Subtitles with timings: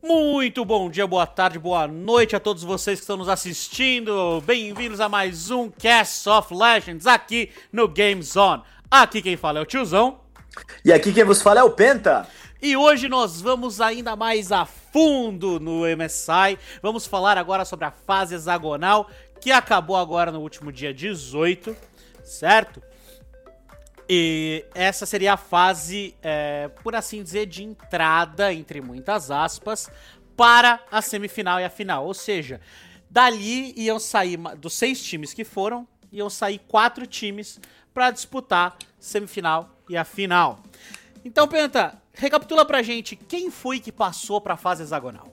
[0.00, 4.40] Muito bom dia, boa tarde, boa noite a todos vocês que estão nos assistindo.
[4.46, 8.62] Bem-vindos a mais um Cast of Legends aqui no Game Zone.
[8.88, 10.20] Aqui quem fala é o tiozão.
[10.84, 12.28] E aqui quem vos fala é o Penta.
[12.62, 16.56] E hoje nós vamos ainda mais a fundo no MSI.
[16.80, 21.76] Vamos falar agora sobre a fase hexagonal que acabou agora no último dia 18,
[22.22, 22.80] certo?
[24.08, 29.90] E essa seria a fase, é, por assim dizer, de entrada, entre muitas aspas,
[30.34, 32.06] para a semifinal e a final.
[32.06, 32.58] Ou seja,
[33.10, 37.60] dali iam sair, dos seis times que foram, iam sair quatro times
[37.92, 40.60] para disputar semifinal e a final.
[41.22, 45.28] Então, Penta, recapitula pra gente quem foi que passou para a fase hexagonal.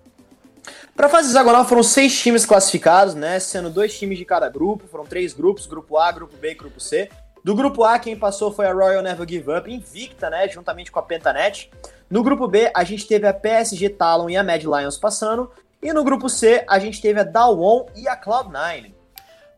[0.94, 3.40] Para a fase hexagonal foram seis times classificados, né?
[3.40, 6.80] Sendo dois times de cada grupo, foram três grupos: grupo A, grupo B e grupo
[6.80, 7.10] C.
[7.46, 10.50] Do grupo A, quem passou foi a Royal Never Give Up, invicta, né?
[10.50, 11.70] Juntamente com a Pentanet.
[12.10, 15.52] No grupo B, a gente teve a PSG Talon e a Mad Lions passando.
[15.80, 18.92] E no grupo C, a gente teve a Dawon e a Cloud9.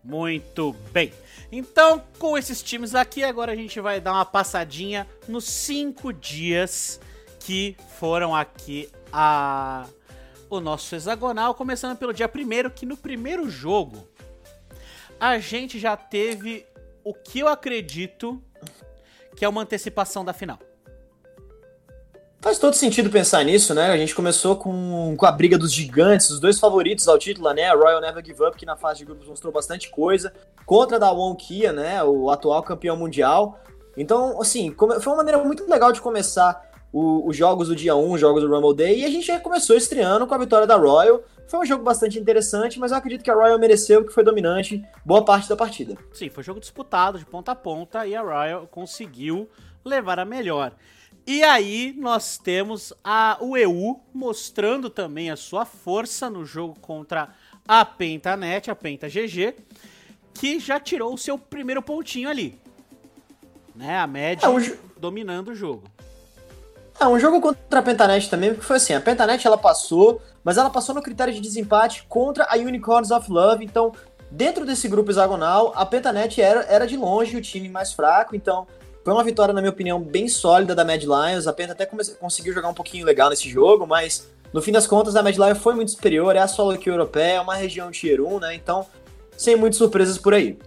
[0.04, 1.14] Muito bem.
[1.50, 7.00] Então, com esses times aqui, agora a gente vai dar uma passadinha nos cinco dias
[7.40, 9.86] que foram aqui a
[10.50, 14.06] o nosso hexagonal, começando pelo dia primeiro, que no primeiro jogo
[15.18, 16.66] a gente já teve
[17.08, 18.44] o que eu acredito
[19.34, 20.60] que é uma antecipação da final.
[22.42, 23.92] Faz todo sentido pensar nisso, né?
[23.92, 27.70] A gente começou com, com a briga dos gigantes, os dois favoritos ao título, né?
[27.70, 30.34] A Royal Never Give Up, que na fase de grupos mostrou bastante coisa,
[30.66, 32.04] contra a Dawon Kia, né?
[32.04, 33.58] O atual campeão mundial.
[33.96, 38.22] Então, assim, foi uma maneira muito legal de começar os jogos do dia 1, os
[38.22, 41.22] jogos do Rumble Day, e a gente já começou estreando com a vitória da Royal.
[41.48, 44.84] Foi um jogo bastante interessante, mas eu acredito que a Royal mereceu, que foi dominante
[45.06, 45.98] boa parte da partida.
[46.14, 49.50] Sim, foi um jogo disputado de ponta a ponta e a Royal conseguiu
[49.84, 50.74] levar a melhor.
[51.26, 57.30] E aí nós temos a, EU mostrando também a sua força no jogo contra
[57.68, 59.56] a Pentanet, a Penta GG,
[60.34, 62.58] que já tirou o seu primeiro pontinho ali.
[63.76, 63.98] Né?
[63.98, 64.58] A média é um...
[64.98, 65.84] dominando o jogo.
[67.00, 70.58] É, um jogo contra a Pentanet também, porque foi assim, a Pentanet ela passou, mas
[70.58, 73.92] ela passou no critério de desempate contra a Unicorns of Love, então
[74.32, 78.66] dentro desse grupo hexagonal, a Pentanet era, era de longe o time mais fraco, então
[79.04, 82.54] foi uma vitória, na minha opinião, bem sólida da Mad Lions, a Penta até conseguiu
[82.54, 85.76] jogar um pouquinho legal nesse jogo, mas no fim das contas a Mad Lions foi
[85.76, 88.88] muito superior, é a solo aqui europeia, é uma região tier 1, né, então
[89.38, 90.58] sem muitas surpresas por aí.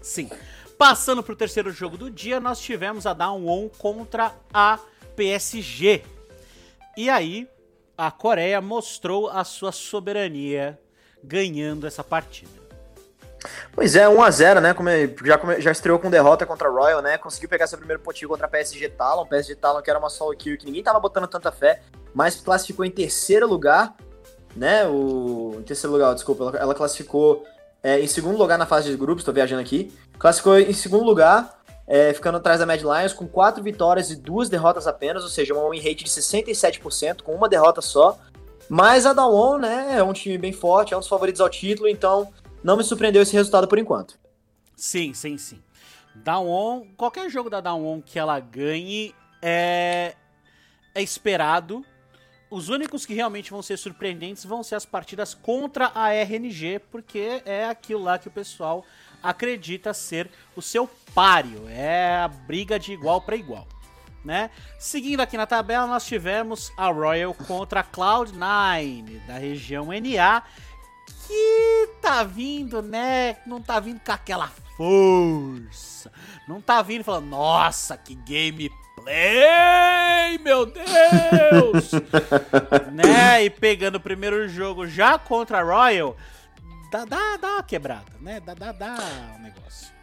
[0.00, 0.30] Sim.
[0.78, 4.78] Passando para o terceiro jogo do dia, nós tivemos a Down On contra a
[5.16, 6.02] PSG.
[6.96, 7.48] E aí,
[7.96, 10.78] a Coreia mostrou a sua soberania
[11.22, 12.64] ganhando essa partida.
[13.72, 14.74] Pois é, 1x0, né?
[15.24, 17.18] já, já estreou com derrota contra a Royal, né?
[17.18, 19.26] Conseguiu pegar seu primeiro pontinho contra a PSG Talon.
[19.26, 21.82] PSG Talon que era uma solo kill que ninguém tava botando tanta fé,
[22.14, 23.94] mas classificou em terceiro lugar,
[24.56, 24.86] né?
[24.86, 27.44] O, em terceiro lugar, desculpa, ela, ela classificou
[27.82, 29.92] é, em segundo lugar na fase de grupos, tô viajando aqui.
[30.18, 34.48] Classificou em segundo lugar é, ficando atrás da Mad Lions com quatro vitórias e duas
[34.48, 38.18] derrotas apenas, ou seja, uma win rate de 67%, com uma derrota só.
[38.68, 41.88] Mas a Dawon, né, é um time bem forte, é um dos favoritos ao título,
[41.88, 44.18] então não me surpreendeu esse resultado por enquanto.
[44.74, 45.62] Sim, sim, sim.
[46.14, 50.14] Dawon, qualquer jogo da Dawon que ela ganhe é,
[50.94, 51.84] é esperado.
[52.50, 57.42] Os únicos que realmente vão ser surpreendentes vão ser as partidas contra a RNG, porque
[57.44, 58.84] é aquilo lá que o pessoal
[59.22, 61.68] acredita ser o seu páreo.
[61.68, 63.66] É a briga de igual para igual.
[64.24, 64.50] Né?
[64.78, 70.42] Seguindo aqui na tabela, nós tivemos a Royal contra a Cloud9 da região NA,
[71.26, 73.36] que tá vindo, né?
[73.46, 76.10] Não tá vindo com aquela força.
[76.48, 78.78] Não tá vindo falando, nossa, que gameplay,
[80.40, 81.92] meu Deus!
[82.92, 83.44] né?
[83.44, 86.16] E pegando o primeiro jogo já contra a Royal,
[86.90, 88.40] dá, dá, dá uma quebrada, né?
[88.40, 88.96] Dá, dá, dá
[89.36, 89.93] um negócio.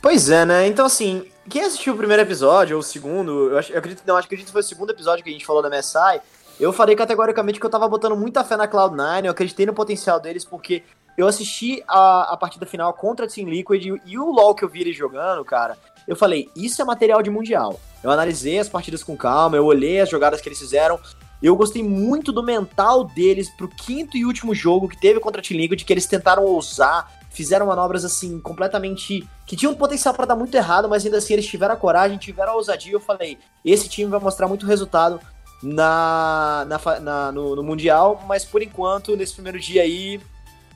[0.00, 0.66] Pois é, né?
[0.66, 4.16] Então, assim, quem assistiu o primeiro episódio, ou o segundo, eu, acho, eu acredito, não,
[4.16, 6.20] acho que acredito foi o segundo episódio que a gente falou da MSI,
[6.60, 10.20] eu falei categoricamente que eu tava botando muita fé na Cloud9, eu acreditei no potencial
[10.20, 10.82] deles, porque
[11.16, 14.64] eu assisti a, a partida final contra a Team Liquid e, e o LoL que
[14.64, 17.80] eu vi eles jogando, cara, eu falei, isso é material de mundial.
[18.02, 20.98] Eu analisei as partidas com calma, eu olhei as jogadas que eles fizeram,
[21.42, 25.44] eu gostei muito do mental deles pro quinto e último jogo que teve contra a
[25.44, 29.24] Team Liquid, que eles tentaram ousar, fizeram manobras assim, completamente.
[29.46, 32.50] que tinham potencial para dar muito errado, mas ainda assim eles tiveram a coragem, tiveram
[32.50, 32.92] a ousadia.
[32.92, 35.20] Eu falei, esse time vai mostrar muito resultado
[35.62, 40.20] na, na, na no, no, Mundial, mas por enquanto, nesse primeiro dia aí,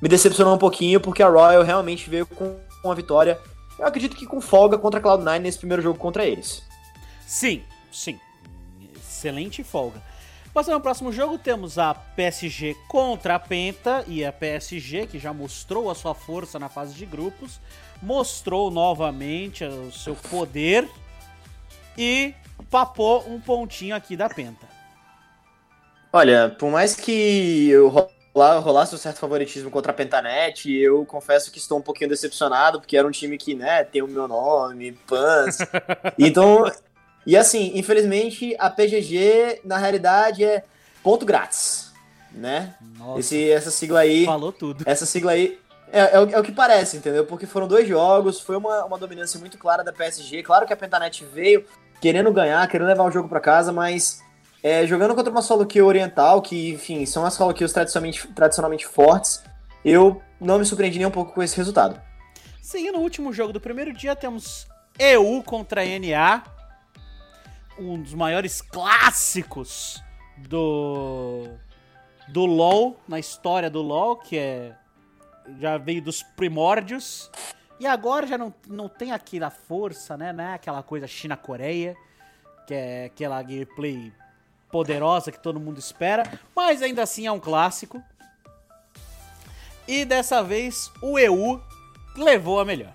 [0.00, 3.40] me decepcionou um pouquinho, porque a Royal realmente veio com uma vitória.
[3.76, 6.62] Eu acredito que com folga contra a Cloud9 nesse primeiro jogo contra eles.
[7.26, 8.20] Sim, sim.
[8.94, 10.00] Excelente folga.
[10.52, 15.32] Passando ao próximo jogo, temos a PSG contra a Penta e a PSG, que já
[15.32, 17.58] mostrou a sua força na fase de grupos,
[18.02, 20.86] mostrou novamente o seu poder
[21.96, 22.34] e
[22.70, 24.66] papou um pontinho aqui da Penta.
[26.12, 27.88] Olha, por mais que eu
[28.34, 32.98] rolasse um certo favoritismo contra a Pentanet, eu confesso que estou um pouquinho decepcionado, porque
[32.98, 35.56] era um time que, né, tem o meu nome, Pans.
[36.18, 36.70] então,
[37.26, 40.64] e assim, infelizmente, a PGG, na realidade, é
[41.02, 41.92] ponto grátis,
[42.32, 42.74] né?
[42.98, 44.24] Nossa, Esse, essa sigla aí...
[44.24, 44.82] falou tudo.
[44.86, 45.58] Essa sigla aí
[45.92, 47.26] é, é, o, é, o que parece, entendeu?
[47.26, 50.42] Porque foram dois jogos, foi uma, uma dominância muito clara da PSG.
[50.42, 51.66] Claro que a Pentanet veio
[52.00, 54.22] querendo ganhar, querendo levar o jogo para casa, mas
[54.62, 58.86] é, jogando contra uma solo kill oriental, que, enfim, são as solo kills tradicionalmente, tradicionalmente
[58.86, 59.44] fortes,
[59.84, 62.00] eu não me surpreendi nem um pouco com esse resultado.
[62.62, 64.66] Seguindo o último jogo do primeiro dia, temos
[64.98, 66.42] EU contra NA,
[67.78, 70.02] um dos maiores clássicos
[70.36, 71.48] do
[72.28, 74.76] do LoL, na história do LoL, que é
[75.58, 77.30] já veio dos primórdios.
[77.80, 80.32] E agora já não, não tem aquela força, né?
[80.32, 80.54] né?
[80.54, 81.96] Aquela coisa China-Coreia,
[82.66, 84.12] que é aquela gameplay
[84.70, 86.22] poderosa que todo mundo espera,
[86.56, 88.02] mas ainda assim é um clássico.
[89.86, 91.60] E dessa vez o EU
[92.16, 92.92] levou a melhor.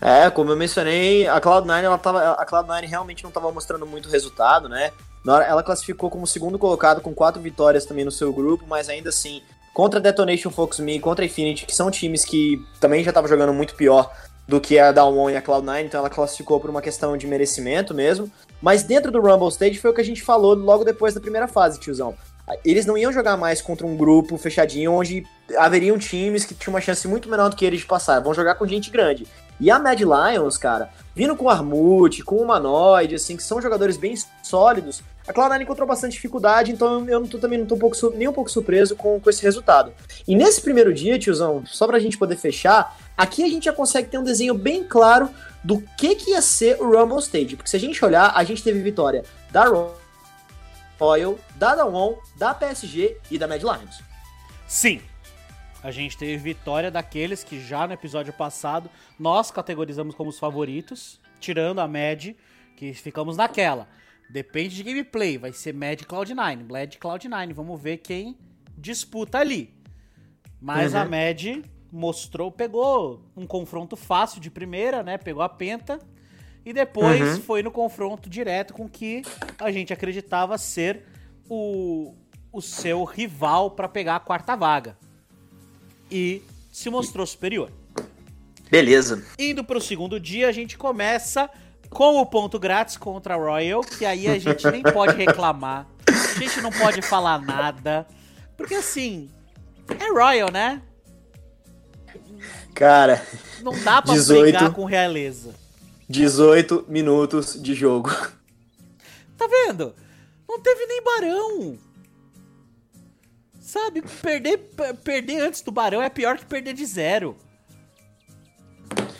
[0.00, 4.08] É, como eu mencionei, a Cloud9 ela tava, a Cloud9 realmente não estava mostrando muito
[4.08, 4.92] resultado, né?
[5.26, 9.42] Ela classificou como segundo colocado com quatro vitórias também no seu grupo, mas ainda assim,
[9.74, 13.52] contra a Detonation Fox Me, contra Infinity, que são times que também já estavam jogando
[13.52, 14.12] muito pior
[14.46, 17.92] do que a Down e a Cloud9, então ela classificou por uma questão de merecimento
[17.92, 18.30] mesmo.
[18.62, 21.48] Mas dentro do Rumble Stage foi o que a gente falou logo depois da primeira
[21.48, 22.14] fase, tiozão.
[22.64, 25.26] Eles não iam jogar mais contra um grupo fechadinho onde
[25.58, 28.20] haveriam times que tinham uma chance muito menor do que eles de passar.
[28.20, 29.26] Vão jogar com gente grande.
[29.58, 33.96] E a Mad Lions, cara, vindo com o Armut, com Humanoid, assim, que são jogadores
[33.96, 37.78] bem sólidos, a Cloud9 encontrou bastante dificuldade, então eu não tô, também não tô um
[37.78, 39.92] pouco, nem um pouco surpreso com, com esse resultado.
[40.26, 44.08] E nesse primeiro dia, tiozão, só pra gente poder fechar, aqui a gente já consegue
[44.08, 45.28] ter um desenho bem claro
[45.64, 47.56] do que, que ia ser o Rumble Stage.
[47.56, 49.64] Porque se a gente olhar, a gente teve vitória da
[50.98, 54.00] Royal, da Dawon, da PSG e da Mad Lions.
[54.68, 55.00] Sim,
[55.86, 61.20] a gente teve vitória daqueles que já no episódio passado nós categorizamos como os favoritos,
[61.38, 62.34] tirando a Mad,
[62.74, 63.86] que ficamos naquela.
[64.28, 68.36] Depende de gameplay, vai ser Mad Cloud9, Blad Cloud9, vamos ver quem
[68.76, 69.72] disputa ali.
[70.60, 71.02] Mas uhum.
[71.02, 75.16] a Mad mostrou, pegou um confronto fácil de primeira, né?
[75.16, 76.00] Pegou a penta
[76.64, 77.42] e depois uhum.
[77.42, 79.22] foi no confronto direto com que
[79.56, 81.04] a gente acreditava ser
[81.48, 82.12] o,
[82.52, 84.98] o seu rival para pegar a quarta vaga.
[86.10, 86.42] E
[86.72, 87.70] se mostrou superior.
[88.70, 89.24] Beleza.
[89.38, 91.48] Indo para o segundo dia, a gente começa
[91.88, 95.86] com o ponto grátis contra a Royal, que aí a gente nem pode reclamar.
[96.08, 98.06] A gente não pode falar nada.
[98.56, 99.30] Porque assim,
[99.88, 100.82] é Royal, né?
[102.74, 103.24] Cara.
[103.62, 105.54] Não dá pra 18, brigar com realeza.
[106.08, 108.10] 18 minutos de jogo.
[109.36, 109.94] Tá vendo?
[110.48, 111.78] Não teve nem barão.
[113.66, 114.58] Sabe, perder,
[115.02, 117.36] perder antes do barão é pior que perder de zero.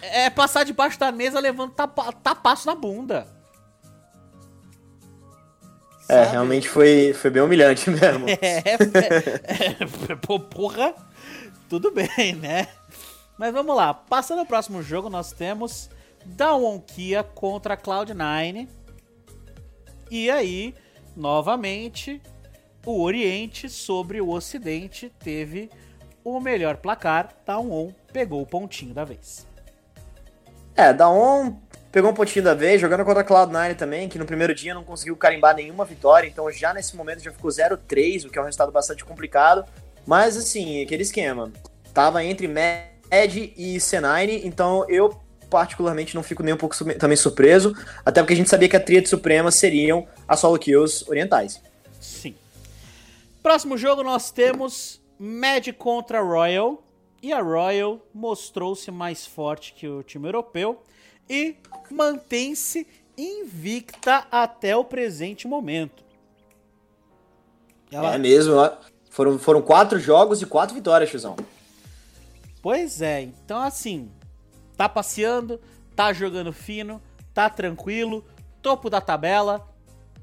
[0.01, 3.27] É passar debaixo da mesa levando tapa, tapaço na bunda.
[6.09, 8.27] É, realmente foi, foi bem humilhante mesmo.
[8.41, 8.77] É, é,
[10.13, 10.95] é, porra,
[11.69, 12.69] tudo bem, né?
[13.37, 15.91] Mas vamos lá, passando ao próximo jogo, nós temos
[16.25, 18.69] Dawn Kia contra Cloud9.
[20.09, 20.73] E aí,
[21.17, 22.23] novamente,
[22.87, 25.69] o Oriente sobre o Ocidente teve
[26.25, 27.35] o melhor placar.
[27.45, 29.45] Dawn pegou o pontinho da vez.
[30.75, 31.57] É, Dawn
[31.91, 34.85] pegou um pontinho da vez, jogando contra a Cloud9 também, que no primeiro dia não
[34.85, 38.45] conseguiu carimbar nenhuma vitória, então já nesse momento já ficou 0-3, o que é um
[38.45, 39.65] resultado bastante complicado.
[40.07, 41.51] Mas assim, aquele esquema.
[41.93, 42.49] Tava entre
[43.11, 47.75] Ed e C9, então eu particularmente não fico nem um pouco também surpreso,
[48.05, 51.61] até porque a gente sabia que a tríade suprema seriam as solo kills orientais.
[52.01, 52.35] Sim.
[53.47, 56.83] Próximo jogo nós temos Mad contra Royal,
[57.23, 60.83] e a Royal mostrou-se mais forte que o time europeu
[61.31, 61.55] e
[61.89, 66.03] mantém-se invicta até o presente momento.
[67.89, 68.17] Ela...
[68.17, 68.55] É mesmo,
[69.11, 71.37] foram, foram quatro jogos e quatro vitórias, Chuzão.
[72.61, 74.11] Pois é, então assim,
[74.77, 75.61] tá passeando,
[75.95, 77.01] tá jogando fino,
[77.33, 78.25] tá tranquilo,
[78.61, 79.73] topo da tabela,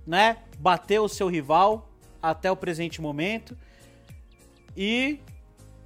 [0.05, 0.39] né?
[0.59, 1.92] Bateu o seu rival
[2.23, 3.57] até o presente momento
[4.77, 5.19] e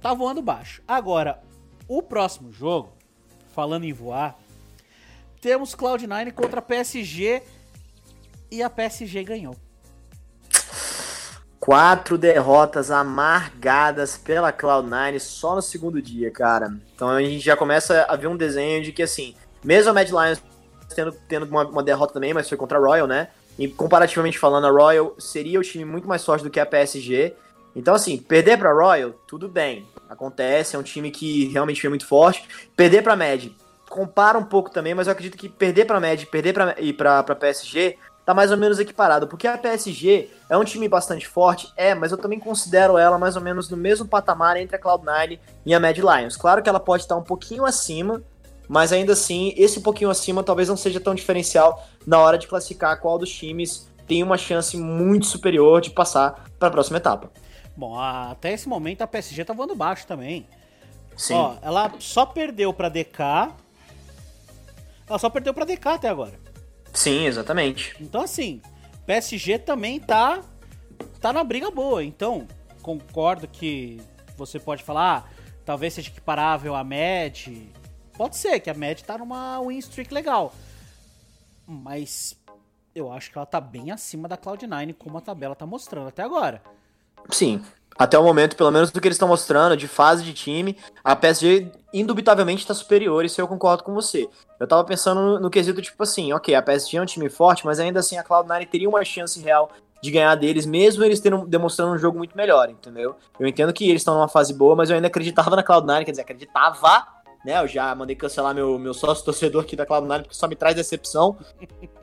[0.00, 0.80] tá voando baixo.
[0.86, 1.42] Agora,
[1.88, 2.92] o próximo jogo,
[3.52, 4.38] falando em voar,
[5.40, 7.42] temos Cloud9 contra PSG
[8.50, 9.56] e a PSG ganhou.
[11.58, 16.72] quatro derrotas amargadas pela Cloud9 só no segundo dia, cara.
[16.94, 20.08] Então a gente já começa a ver um desenho de que, assim, mesmo a Mad
[20.08, 20.42] Lions
[20.94, 23.28] tendo, tendo uma, uma derrota também, mas foi contra a Royal, né?
[23.58, 27.34] E comparativamente falando, a Royal seria o time muito mais forte do que a PSG.
[27.74, 29.86] Então, assim, perder pra Royal, tudo bem.
[30.08, 32.48] Acontece, é um time que realmente foi muito forte.
[32.76, 33.48] Perder pra Mad,
[33.88, 37.22] compara um pouco também, mas eu acredito que perder pra Mad perder pra, e pra,
[37.22, 41.72] pra PSG tá mais ou menos equiparado, porque a PSG é um time bastante forte,
[41.74, 45.38] é, mas eu também considero ela mais ou menos no mesmo patamar entre a Cloud9
[45.64, 46.36] e a Mad Lions.
[46.36, 48.22] Claro que ela pode estar um pouquinho acima,
[48.68, 52.98] mas ainda assim, esse pouquinho acima talvez não seja tão diferencial na hora de classificar
[53.02, 57.30] qual dos times tem uma chance muito superior de passar para a próxima etapa.
[57.76, 60.48] Bom, até esse momento a PSG tá voando baixo também.
[61.14, 61.34] Sim.
[61.34, 63.52] Ó, ela só perdeu para DK.
[65.06, 66.32] Ela só perdeu para DK até agora.
[66.94, 67.94] Sim, exatamente.
[68.00, 68.62] Então, assim,
[69.04, 70.40] PSG também tá,
[71.20, 72.02] tá na briga boa.
[72.02, 72.48] Então,
[72.80, 74.00] concordo que
[74.34, 75.30] você pode falar, ah,
[75.62, 77.70] talvez seja equiparável a Med.
[78.16, 80.54] Pode ser que a Med tá numa win streak legal.
[81.68, 82.34] Mas
[82.94, 86.22] eu acho que ela tá bem acima da Cloud9, como a tabela tá mostrando até
[86.22, 86.62] agora.
[87.30, 87.62] Sim,
[87.98, 91.14] até o momento, pelo menos do que eles estão mostrando, de fase de time, a
[91.14, 94.28] PSG indubitavelmente está superior, isso eu concordo com você.
[94.58, 97.66] Eu tava pensando no, no, quesito, tipo assim, ok, a PSG é um time forte,
[97.66, 99.70] mas ainda assim a Cloud9 teria uma chance real
[100.00, 103.16] de ganhar deles, mesmo eles terem, demonstrando um jogo muito melhor, entendeu?
[103.38, 106.12] Eu entendo que eles estão numa fase boa, mas eu ainda acreditava na Cloud9, quer
[106.12, 107.04] dizer, acreditava,
[107.48, 107.62] né?
[107.62, 110.76] Eu já mandei cancelar meu, meu sócio torcedor aqui da Cloud9, porque só me traz
[110.76, 111.38] decepção.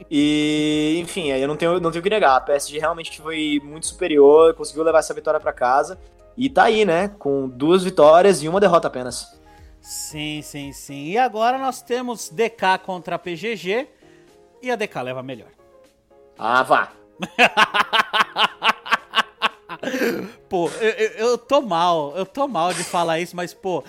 [0.10, 2.36] E, enfim, aí eu não tenho, não tenho que negar.
[2.36, 6.00] A PSG realmente foi muito superior, conseguiu levar essa vitória para casa.
[6.36, 7.10] E tá aí, né?
[7.20, 9.40] Com duas vitórias e uma derrota apenas.
[9.80, 11.12] Sim, sim, sim.
[11.12, 13.88] E agora nós temos DK contra a PGG
[14.64, 15.50] e a DK leva melhor.
[16.40, 16.92] Ah, vá.
[20.50, 23.84] pô, eu, eu, eu, tô mal, eu tô mal de falar isso, mas, pô,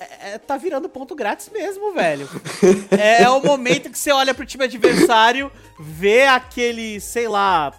[0.00, 2.26] é, é, tá virando ponto grátis mesmo, velho.
[2.98, 7.72] é, é o momento que você olha pro time adversário, vê aquele, sei lá.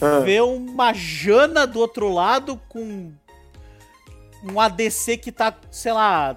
[0.00, 0.18] Ah.
[0.20, 3.12] Vê uma Jana do outro lado com
[4.42, 6.36] um ADC que tá, sei lá,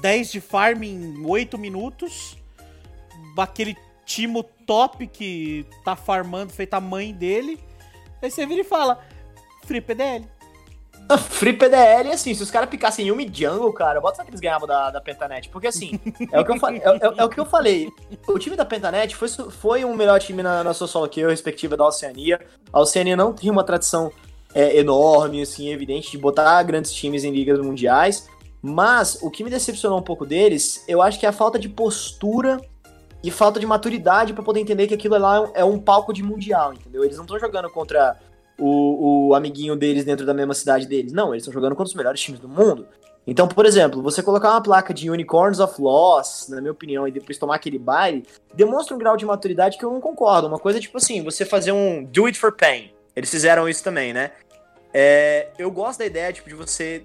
[0.00, 2.36] 10 de farm em 8 minutos.
[3.36, 7.62] Aquele Timo top que tá farmando feita a mãe dele.
[8.20, 9.04] Aí você vira e fala:
[9.64, 10.26] Free PDL.
[11.18, 14.90] Free PDL, assim, se os caras picassem Yumi Jungle, cara, bota que eles ganhavam da,
[14.90, 15.48] da Pentanet.
[15.48, 15.98] Porque, assim,
[16.30, 17.88] é o, que eu falei, é, é, é, o que eu falei.
[18.26, 21.76] O time da Pentanet foi, foi um melhor time na, na sua solo kill, respectiva
[21.76, 22.40] da Oceania.
[22.72, 24.12] A Oceania não tem uma tradição
[24.54, 28.28] é, enorme, assim, evidente, de botar grandes times em ligas mundiais.
[28.60, 31.68] Mas o que me decepcionou um pouco deles, eu acho que é a falta de
[31.68, 32.60] postura
[33.22, 36.72] e falta de maturidade para poder entender que aquilo lá é um palco de mundial,
[36.72, 37.04] entendeu?
[37.04, 38.16] Eles não estão jogando contra
[38.58, 41.12] o, o amiguinho deles dentro da mesma cidade deles.
[41.12, 42.86] Não, eles estão jogando contra os melhores times do mundo.
[43.26, 47.12] Então, por exemplo, você colocar uma placa de Unicorns of Loss, na minha opinião, e
[47.12, 48.24] depois tomar aquele baile,
[48.54, 50.48] demonstra um grau de maturidade que eu não concordo.
[50.48, 52.90] Uma coisa tipo assim, você fazer um do it for pain.
[53.14, 54.32] Eles fizeram isso também, né?
[54.94, 57.04] É, eu gosto da ideia tipo, de você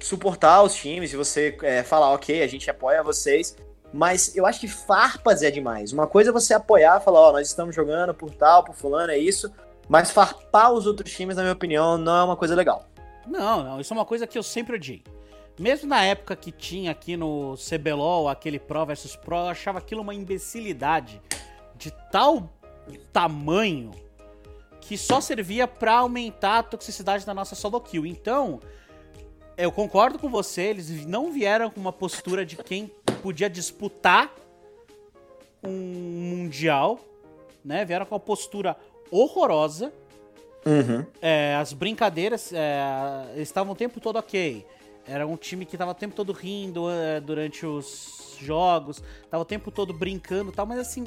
[0.00, 3.56] suportar os times, de você é, falar, ok, a gente apoia vocês,
[3.92, 5.92] mas eu acho que farpas é demais.
[5.92, 9.10] Uma coisa é você apoiar, falar, ó, oh, nós estamos jogando por tal, por fulano,
[9.10, 9.50] é isso.
[9.88, 12.86] Mas farpar os outros times, na minha opinião, não é uma coisa legal.
[13.26, 15.02] Não, não, isso é uma coisa que eu sempre odiei.
[15.58, 20.02] Mesmo na época que tinha aqui no CBLOL aquele Pro versus Pro, eu achava aquilo
[20.02, 21.20] uma imbecilidade
[21.74, 22.48] de tal
[23.12, 23.90] tamanho
[24.80, 28.06] que só servia para aumentar a toxicidade da nossa solo kill.
[28.06, 28.60] Então,
[29.56, 32.90] eu concordo com você, eles não vieram com uma postura de quem
[33.22, 34.32] podia disputar
[35.62, 37.00] um mundial,
[37.64, 37.84] né?
[37.84, 38.76] Vieram com uma postura
[39.10, 39.92] horrorosa.
[40.66, 41.04] Uhum.
[41.22, 44.66] É, as brincadeiras, é, estavam o tempo todo ok.
[45.06, 49.46] Era um time que tava o tempo todo rindo é, durante os jogos, tava o
[49.46, 51.04] tempo todo brincando e tal, mas assim,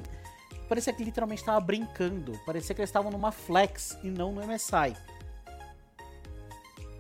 [0.68, 2.34] parecia que literalmente tava brincando.
[2.46, 4.96] Parecia que eles estavam numa flex e não no MSI.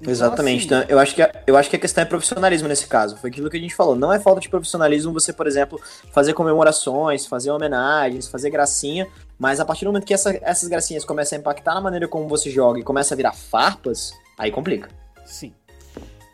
[0.02, 0.66] Então, Exatamente.
[0.66, 0.84] Assim...
[0.84, 3.18] Então, eu, acho que a, eu acho que a questão é profissionalismo nesse caso.
[3.18, 3.96] Foi aquilo que a gente falou.
[3.96, 5.80] Não é falta de profissionalismo você, por exemplo,
[6.12, 9.08] fazer comemorações, fazer homenagens, fazer gracinha.
[9.42, 12.28] Mas a partir do momento que essa, essas gracinhas começam a impactar na maneira como
[12.28, 14.88] você joga e começa a virar farpas, aí complica.
[15.26, 15.52] Sim.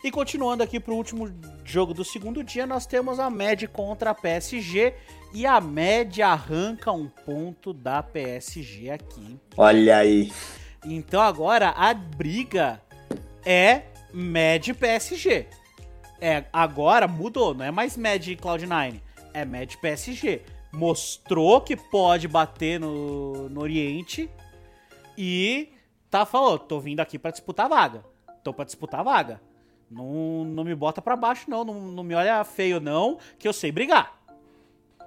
[0.04, 1.34] E continuando aqui pro último
[1.64, 4.94] jogo do segundo dia, nós temos a MED contra a PSG.
[5.34, 9.40] E a MED arranca um ponto da PSG aqui.
[9.56, 10.30] Olha aí.
[10.84, 12.82] Então agora a briga
[13.46, 13.84] é
[14.14, 15.48] Mad PSG.
[16.20, 19.00] É, agora mudou, não é mais Mad Cloud9,
[19.34, 20.42] é Mad PSG.
[20.78, 24.30] Mostrou que pode bater no, no Oriente
[25.18, 25.70] e
[26.10, 28.06] tá falou, tô vindo aqui para disputar a vaga.
[28.44, 29.42] Tô para disputar a vaga.
[29.90, 31.66] Não, não me bota para baixo, não.
[31.66, 31.82] não.
[31.82, 34.20] Não me olha feio, não, que eu sei brigar.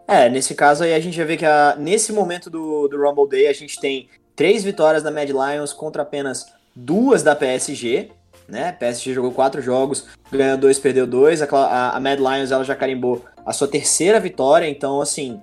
[0.08, 3.28] É, nesse caso aí a gente já vê que a, nesse momento do, do Rumble
[3.28, 8.10] Day a gente tem três vitórias da Mad Lions contra apenas duas da PSG,
[8.48, 8.72] né?
[8.72, 11.40] PSG jogou quatro jogos, ganhou dois, perdeu dois.
[11.40, 15.40] A, a, Mad Lions ela já carimbou a sua terceira vitória, então assim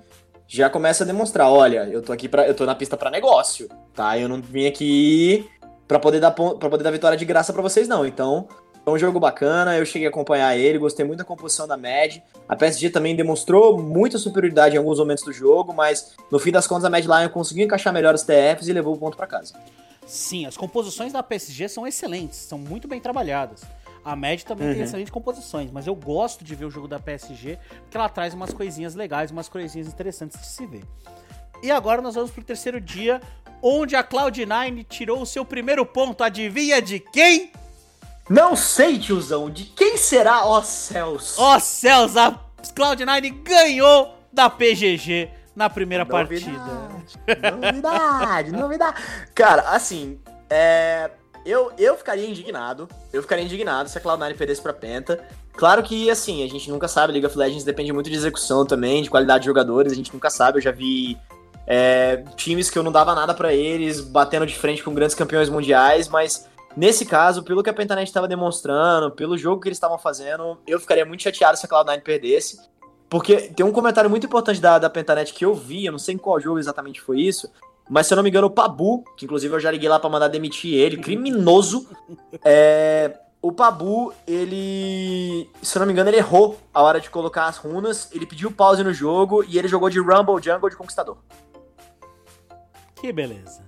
[0.48, 3.68] já começa a demonstrar, olha, eu tô aqui para eu tô na pista para negócio,
[3.94, 4.18] tá?
[4.18, 5.50] Eu não vim aqui
[5.88, 8.06] para poder dar para poder dar vitória de graça para vocês não.
[8.06, 8.48] Então,
[8.86, 12.20] é um jogo bacana, eu cheguei a acompanhar ele, gostei muito da composição da Mad.
[12.48, 16.66] A PSG também demonstrou muita superioridade em alguns momentos do jogo, mas no fim das
[16.66, 19.54] contas a Mad Lion conseguiu encaixar melhor os TFs e levou o ponto para casa.
[20.06, 23.62] Sim, as composições da PSG são excelentes, são muito bem trabalhadas.
[24.08, 24.74] A Mad também uhum.
[24.74, 28.34] tem excelentes composições, mas eu gosto de ver o jogo da PSG porque ela traz
[28.34, 30.86] umas coisinhas legais, umas coisinhas interessantes de se ver.
[31.62, 33.20] E agora nós vamos pro terceiro dia,
[33.62, 36.24] onde a Cloud9 tirou o seu primeiro ponto.
[36.24, 37.52] Adivinha de quem?
[38.30, 39.50] Não sei, tiozão.
[39.50, 41.38] De quem será, ó céus?
[41.38, 42.32] Ó céus, a
[42.64, 46.46] Cloud9 ganhou da PGG na primeira novidade,
[47.26, 47.52] partida.
[47.52, 49.04] Novidade, novidade.
[49.36, 50.18] Cara, assim,
[50.50, 51.12] é,
[51.48, 52.88] eu, eu ficaria indignado.
[53.12, 55.24] Eu ficaria indignado se a Cloud9 perdesse pra Penta.
[55.54, 57.14] Claro que, assim, a gente nunca sabe.
[57.14, 59.92] League of Legends depende muito de execução também, de qualidade de jogadores.
[59.92, 60.58] A gente nunca sabe.
[60.58, 61.18] Eu já vi
[61.68, 65.50] é, times que eu não dava nada para eles, batendo de frente com grandes campeões
[65.50, 69.98] mundiais, mas nesse caso, pelo que a Pentanet estava demonstrando, pelo jogo que eles estavam
[69.98, 72.60] fazendo, eu ficaria muito chateado se a Cloud9 perdesse.
[73.10, 76.16] Porque tem um comentário muito importante da, da Pentanet que eu vi, eu não sei
[76.16, 77.50] em qual jogo exatamente foi isso,
[77.90, 80.10] mas se eu não me engano, o Pabu, que inclusive eu já liguei lá para
[80.10, 81.88] mandar demitir ele, criminoso.
[82.44, 85.50] É, o Pabu, ele.
[85.62, 88.10] Se eu não me engano, ele errou a hora de colocar as runas.
[88.12, 91.18] Ele pediu pause no jogo e ele jogou de Rumble Jungle de Conquistador.
[92.96, 93.66] Que beleza.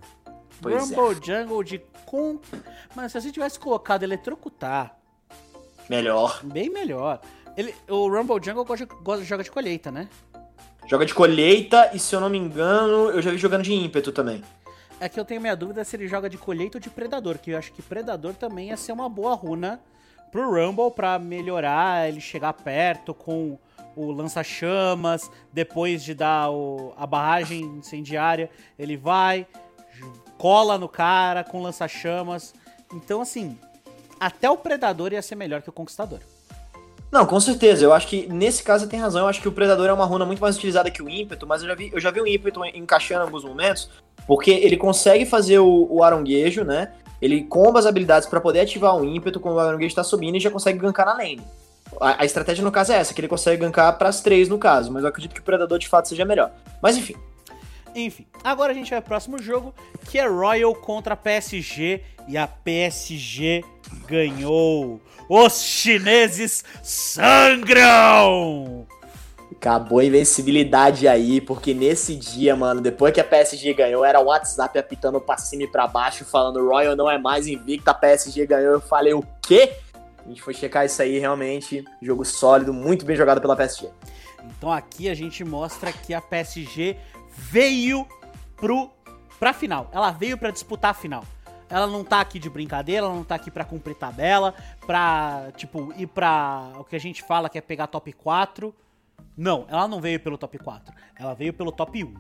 [0.61, 1.25] Pois Rumble é.
[1.25, 2.39] Jungle de Con.
[2.95, 4.97] Mas se a gente tivesse colocado Eletrocutar.
[5.89, 6.41] Melhor.
[6.43, 7.21] Bem melhor.
[7.55, 10.10] Ele, o Rumble Jungle gosta, gosta, joga de colheita, né?
[10.89, 14.12] Joga de colheita e, se eu não me engano, eu já vi jogando de ímpeto
[14.12, 14.43] também.
[14.99, 17.52] É que eu tenho minha dúvida se ele joga de colheita ou de predador, que
[17.52, 19.80] eu acho que predador também ia ser uma boa runa
[20.32, 23.56] pro Rumble pra melhorar, ele chegar perto com
[23.95, 29.45] o lança-chamas, depois de dar o, a barragem incendiária, ele vai,
[30.39, 32.56] cola no cara com lança-chamas.
[32.91, 33.60] Então, assim,
[34.19, 36.21] até o Predador ia ser melhor que o Conquistador.
[37.12, 37.84] Não, com certeza.
[37.84, 39.22] Eu acho que nesse caso você tem razão.
[39.22, 41.62] Eu acho que o Predador é uma runa muito mais utilizada que o ímpeto, mas
[41.62, 43.89] eu já vi, eu já vi o ímpeto encaixando em alguns momentos,
[44.28, 46.91] porque ele consegue fazer o, o aronguejo, né?
[47.22, 50.39] Ele comba as habilidades para poder ativar o ímpeto quando o aronguejo tá subindo e
[50.39, 51.41] já consegue gankar na lane.
[52.00, 54.58] A, a, estratégia no caso é essa, que ele consegue gankar para as três no
[54.58, 56.52] caso, mas eu acredito que o Predador de fato seja melhor.
[56.82, 57.15] Mas enfim.
[57.95, 59.73] Enfim, agora a gente vai pro próximo jogo,
[60.10, 63.63] que é Royal contra PSG, e a PSG
[64.08, 65.02] ganhou.
[65.28, 68.88] Os chineses sangram!
[69.52, 74.25] Acabou a invencibilidade aí, porque nesse dia, mano, depois que a PSG ganhou, era o
[74.25, 78.45] WhatsApp apitando pra cima e pra baixo, falando Royal não é mais invicta, a PSG
[78.45, 78.73] ganhou.
[78.73, 79.73] Eu falei, o quê?
[80.23, 83.89] A gente foi checar isso aí, realmente, jogo sólido, muito bem jogado pela PSG.
[84.45, 86.95] Então aqui a gente mostra que a PSG
[87.39, 88.06] veio
[88.58, 88.91] pro,
[89.39, 89.89] pra final.
[89.93, 91.23] Ela veio para disputar a final.
[91.69, 95.93] Ela não tá aqui de brincadeira, ela não tá aqui pra cumprir tabela, pra, tipo,
[95.95, 98.75] ir pra o que a gente fala que é pegar top 4.
[99.38, 100.93] Não, ela não veio pelo top 4.
[101.15, 102.13] Ela veio pelo top 1.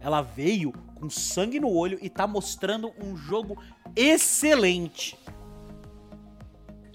[0.00, 3.62] Ela veio com sangue no olho e tá mostrando um jogo
[3.94, 5.18] excelente.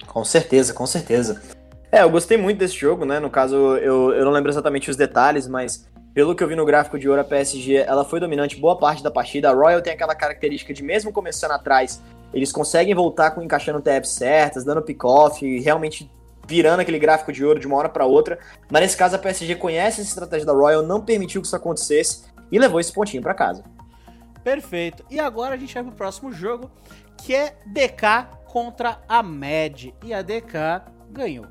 [0.08, 1.42] Com certeza, com certeza.
[1.92, 3.20] É, eu gostei muito desse jogo, né?
[3.20, 6.66] No caso, eu, eu não lembro exatamente os detalhes, mas pelo que eu vi no
[6.66, 9.52] gráfico de ouro, a PSG ela foi dominante boa parte da partida.
[9.52, 12.02] A Royal tem aquela característica de, mesmo começando atrás,
[12.34, 16.10] eles conseguem voltar com encaixando TFs certas, dando pick-off, realmente
[16.48, 18.40] virando aquele gráfico de ouro de uma hora para outra.
[18.68, 22.24] Mas nesse caso, a PSG conhece essa estratégia da Royal, não permitiu que isso acontecesse
[22.52, 23.64] e levou esse pontinho para casa.
[24.44, 25.06] Perfeito.
[25.12, 26.72] E agora a gente vai pro próximo jogo,
[27.16, 29.90] que é DK contra a Mad.
[30.04, 31.46] E a DK ganhou.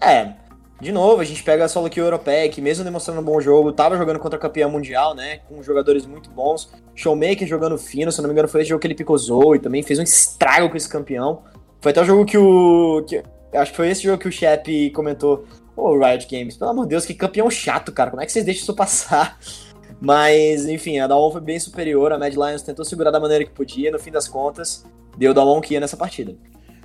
[0.00, 0.34] É,
[0.80, 3.72] de novo, a gente pega a solo que europeia, que mesmo demonstrando um bom jogo,
[3.72, 5.38] tava jogando contra a campeã mundial, né?
[5.48, 6.70] Com jogadores muito bons.
[6.94, 9.82] Showmaker jogando fino, se não me engano, foi esse jogo que ele picosou e também
[9.82, 11.42] fez um estrago com esse campeão.
[11.80, 13.04] Foi até o jogo que o.
[13.08, 13.22] Que,
[13.54, 15.44] acho que foi esse jogo que o Shep comentou.
[15.76, 18.10] Ô, oh, Riot Games, pelo amor de Deus, que campeão chato, cara.
[18.10, 19.36] Como é que vocês deixam isso passar?
[20.00, 22.12] Mas, enfim, a Dawn foi bem superior.
[22.12, 23.90] A Mad Lions tentou segurar da maneira que podia.
[23.90, 24.84] No fim das contas,
[25.16, 26.36] deu Dawn que ia nessa partida.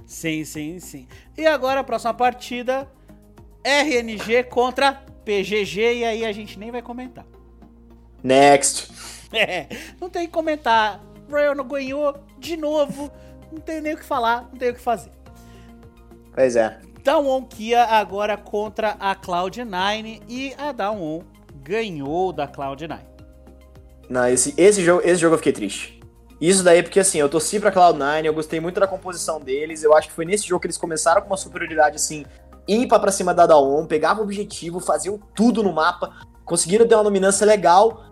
[0.06, 1.08] Sim, sim, sim.
[1.38, 2.88] E agora a próxima partida
[3.63, 7.26] RNG contra PGG e aí a gente nem vai comentar.
[8.23, 8.91] Next.
[9.36, 9.67] É,
[9.99, 11.04] não tem que comentar.
[11.28, 13.12] Royal não ganhou de novo.
[13.52, 15.10] Não tenho nem o que falar, não tenho o que fazer.
[16.36, 16.80] Pois é.
[17.04, 21.23] Down Kia agora contra a Cloud9 e a Down
[21.63, 22.99] ganhou da Cloud9.
[24.10, 25.99] Não, esse, esse, jogo, esse jogo eu fiquei triste.
[26.39, 29.95] Isso daí porque, assim, eu torci pra Cloud9, eu gostei muito da composição deles, eu
[29.95, 32.26] acho que foi nesse jogo que eles começaram com uma superioridade, assim,
[32.67, 36.13] ímpar pra cima da Dawn, pegavam o objetivo, faziam tudo no mapa,
[36.45, 38.06] conseguiram ter uma dominância legal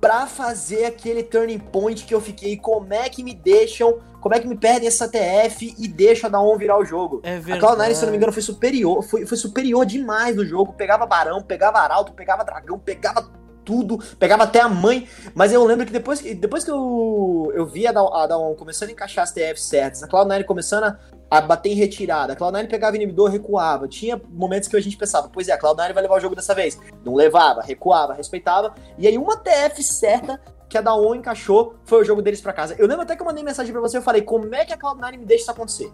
[0.00, 4.40] pra fazer aquele turning point que eu fiquei, como é que me deixam, como é
[4.40, 7.20] que me perdem essa TF e deixam a Dawn virar o jogo.
[7.22, 10.44] É A Cloud9, se eu não me engano, foi superior, foi, foi superior demais no
[10.44, 13.30] jogo, pegava Barão, pegava Arauto, pegava Dragão, pegava
[13.66, 17.86] tudo, pegava até a mãe, mas eu lembro que depois, depois que eu, eu vi
[17.86, 20.98] a Dawn começando a encaixar as TFs certas, a Cloud9 começando a,
[21.28, 25.28] a bater em retirada, a Cloud9 pegava inibidor, recuava, tinha momentos que a gente pensava,
[25.28, 29.08] pois é, a Cloud9 vai levar o jogo dessa vez, não levava, recuava, respeitava, e
[29.08, 32.74] aí uma TF certa que a Dawn encaixou foi o jogo deles pra casa.
[32.78, 34.76] Eu lembro até que eu mandei mensagem pra você, eu falei, como é que a
[34.76, 35.92] Cloud9 me deixa isso acontecer?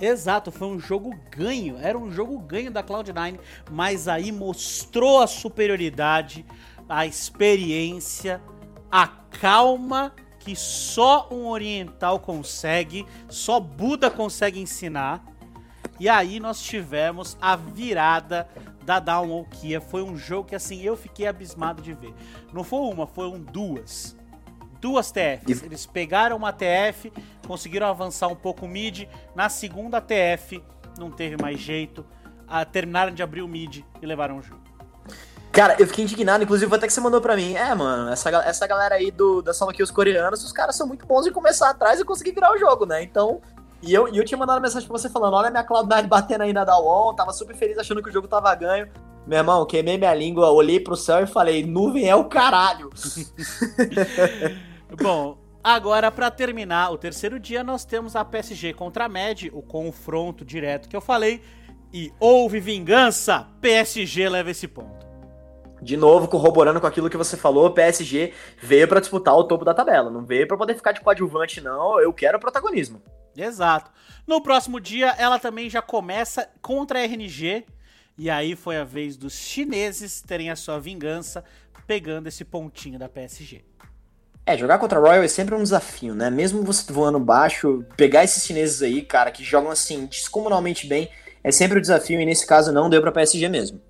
[0.00, 3.38] Exato, foi um jogo ganho, era um jogo ganho da Cloud9,
[3.70, 6.44] mas aí mostrou a superioridade,
[6.88, 8.40] a experiência,
[8.90, 15.24] a calma que só um oriental consegue, só Buda consegue ensinar.
[15.98, 18.48] E aí nós tivemos a virada
[18.84, 19.80] da Down Kia.
[19.80, 22.12] Foi um jogo que assim eu fiquei abismado de ver.
[22.52, 24.16] Não foi uma, foram duas.
[24.80, 25.62] Duas TFs.
[25.62, 27.10] Eles pegaram uma TF,
[27.46, 29.08] conseguiram avançar um pouco o mid.
[29.34, 30.62] Na segunda TF,
[30.98, 32.04] não teve mais jeito.
[32.46, 34.63] Ah, terminaram de abrir o mid e levaram o jogo.
[35.54, 37.54] Cara, eu fiquei indignado, inclusive até que você mandou pra mim.
[37.54, 40.84] É, mano, essa, essa galera aí do, da sala aqui, os coreanos, os caras são
[40.84, 43.04] muito bons em começar atrás e conseguir virar o jogo, né?
[43.04, 43.40] Então.
[43.80, 46.42] E eu, e eu tinha mandado mensagem pra você falando: olha a minha Cloud9 batendo
[46.42, 48.90] aí na Dawon, tava super feliz achando que o jogo tava ganho.
[49.24, 52.90] Meu irmão, queimei minha língua, olhei pro céu e falei: nuvem é o caralho.
[55.00, 59.62] Bom, agora pra terminar o terceiro dia, nós temos a PSG contra a MED, o
[59.62, 61.40] confronto direto que eu falei.
[61.92, 65.03] E houve vingança, PSG leva esse ponto.
[65.84, 69.74] De novo, corroborando com aquilo que você falou, PSG veio pra disputar o topo da
[69.74, 70.10] tabela.
[70.10, 72.00] Não veio pra poder ficar de coadjuvante, não.
[72.00, 73.02] Eu quero protagonismo.
[73.36, 73.90] Exato.
[74.26, 77.66] No próximo dia, ela também já começa contra a RNG.
[78.16, 81.44] E aí foi a vez dos chineses terem a sua vingança,
[81.86, 83.62] pegando esse pontinho da PSG.
[84.46, 86.30] É, jogar contra a Royal é sempre um desafio, né?
[86.30, 91.10] Mesmo você voando baixo, pegar esses chineses aí, cara, que jogam assim, descomunalmente bem,
[91.42, 93.82] é sempre um desafio e nesse caso não deu pra PSG mesmo.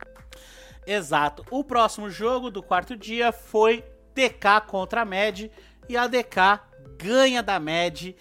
[0.86, 1.44] Exato.
[1.50, 5.50] O próximo jogo do quarto dia foi DK contra a MED.
[5.88, 6.60] E a DK
[6.98, 8.16] ganha da MED,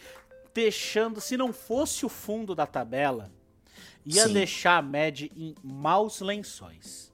[0.53, 3.31] deixando, se não fosse o fundo da tabela,
[4.05, 4.33] ia Sim.
[4.33, 7.11] deixar a MED em maus lençóis.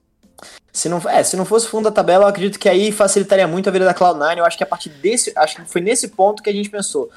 [0.72, 3.68] Se não, é, se não fosse fundo da tabela, eu acredito que aí facilitaria muito
[3.68, 4.38] a vida da Cloud9.
[4.38, 5.32] Eu acho que a partir desse.
[5.36, 7.10] Acho que foi nesse ponto que a gente pensou.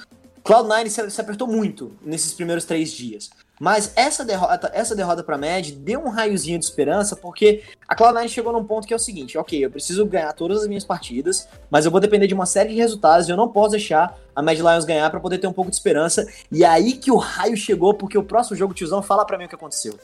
[0.43, 3.29] Cloud9 se, se apertou muito nesses primeiros três dias.
[3.63, 8.27] Mas essa derrota, essa derrota pra Mad deu um raiozinho de esperança, porque a Cloud9
[8.27, 11.47] chegou num ponto que é o seguinte: ok, eu preciso ganhar todas as minhas partidas,
[11.69, 14.41] mas eu vou depender de uma série de resultados e eu não posso deixar a
[14.41, 16.27] Mad Lions ganhar pra poder ter um pouco de esperança.
[16.51, 19.47] E aí que o raio chegou, porque o próximo jogo, tiozão, fala pra mim o
[19.47, 19.97] que aconteceu.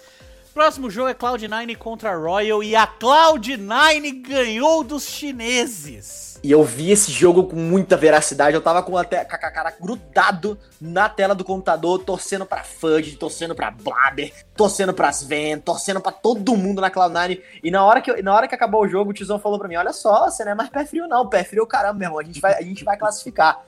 [0.59, 6.37] Próximo jogo é Cloud9 contra a Royal e a Cloud9 ganhou dos chineses.
[6.43, 8.55] E eu vi esse jogo com muita veracidade.
[8.57, 13.55] Eu tava com, com a cara grudado na tela do computador, torcendo pra Fudge, torcendo
[13.55, 17.41] pra Blabber, torcendo pra Sven, torcendo pra todo mundo na Cloud9.
[17.63, 19.69] E na hora, que eu- na hora que acabou o jogo, o tiozão falou pra
[19.69, 21.25] mim: Olha só, você não é mais pé frio, não.
[21.25, 22.19] Pé frio, caramba, meu irmão.
[22.19, 23.63] A gente vai, a gente vai classificar.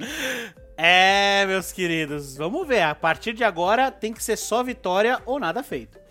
[0.76, 2.82] É, meus queridos, vamos ver.
[2.82, 6.02] A partir de agora tem que ser só vitória ou nada feito.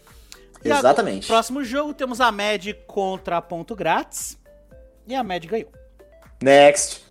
[0.64, 1.28] E agora, Exatamente.
[1.28, 4.38] próximo jogo temos a MED contra a Ponto Grátis.
[5.06, 5.72] E a MED ganhou.
[6.42, 7.04] Next.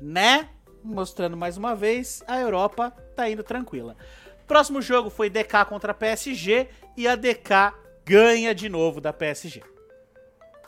[0.00, 0.48] Né?
[0.82, 3.96] Mostrando mais uma vez, a Europa tá indo tranquila.
[4.46, 7.72] Próximo jogo foi DK contra a PSG e a DK
[8.04, 9.62] ganha de novo da PSG.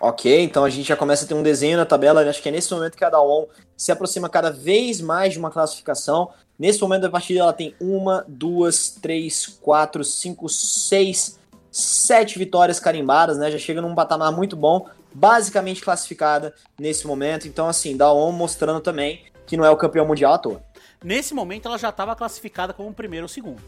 [0.01, 2.23] Ok, então a gente já começa a ter um desenho na tabela.
[2.29, 5.51] Acho que é nesse momento que a Daon se aproxima cada vez mais de uma
[5.51, 6.31] classificação.
[6.59, 11.39] Nesse momento da partida, ela tem uma, duas, três, quatro, cinco, seis,
[11.77, 13.51] sete vitórias carimbadas, né?
[13.51, 17.47] Já chega num patamar muito bom, basicamente classificada nesse momento.
[17.47, 20.63] Então, assim, Daon mostrando também que não é o campeão mundial à toa.
[21.05, 23.63] Nesse momento ela já estava classificada como primeiro ou segundo.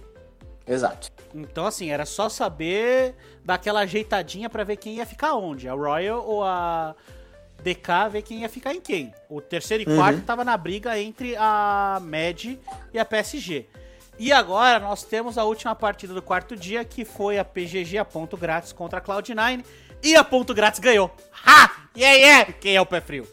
[0.67, 1.11] Exato.
[1.35, 5.69] Então, assim, era só saber dar aquela ajeitadinha pra ver quem ia ficar onde.
[5.69, 6.95] A Royal ou a
[7.63, 9.13] DK, ver quem ia ficar em quem.
[9.29, 9.97] O terceiro e Uhum.
[9.97, 12.59] quarto tava na briga entre a MED
[12.93, 13.67] e a PSG.
[14.19, 18.05] E agora nós temos a última partida do quarto dia, que foi a PGG, a
[18.05, 19.65] ponto grátis contra a Cloud9.
[20.03, 21.15] E a ponto grátis ganhou.
[21.45, 21.71] Ha!
[21.97, 22.53] Yeah, yeah!
[22.53, 23.29] Quem é o pé frio?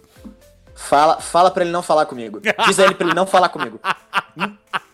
[0.76, 2.40] Fala, fala pra ele não falar comigo.
[2.68, 3.80] Diz a ele pra ele não falar comigo.
[4.38, 4.58] Tio,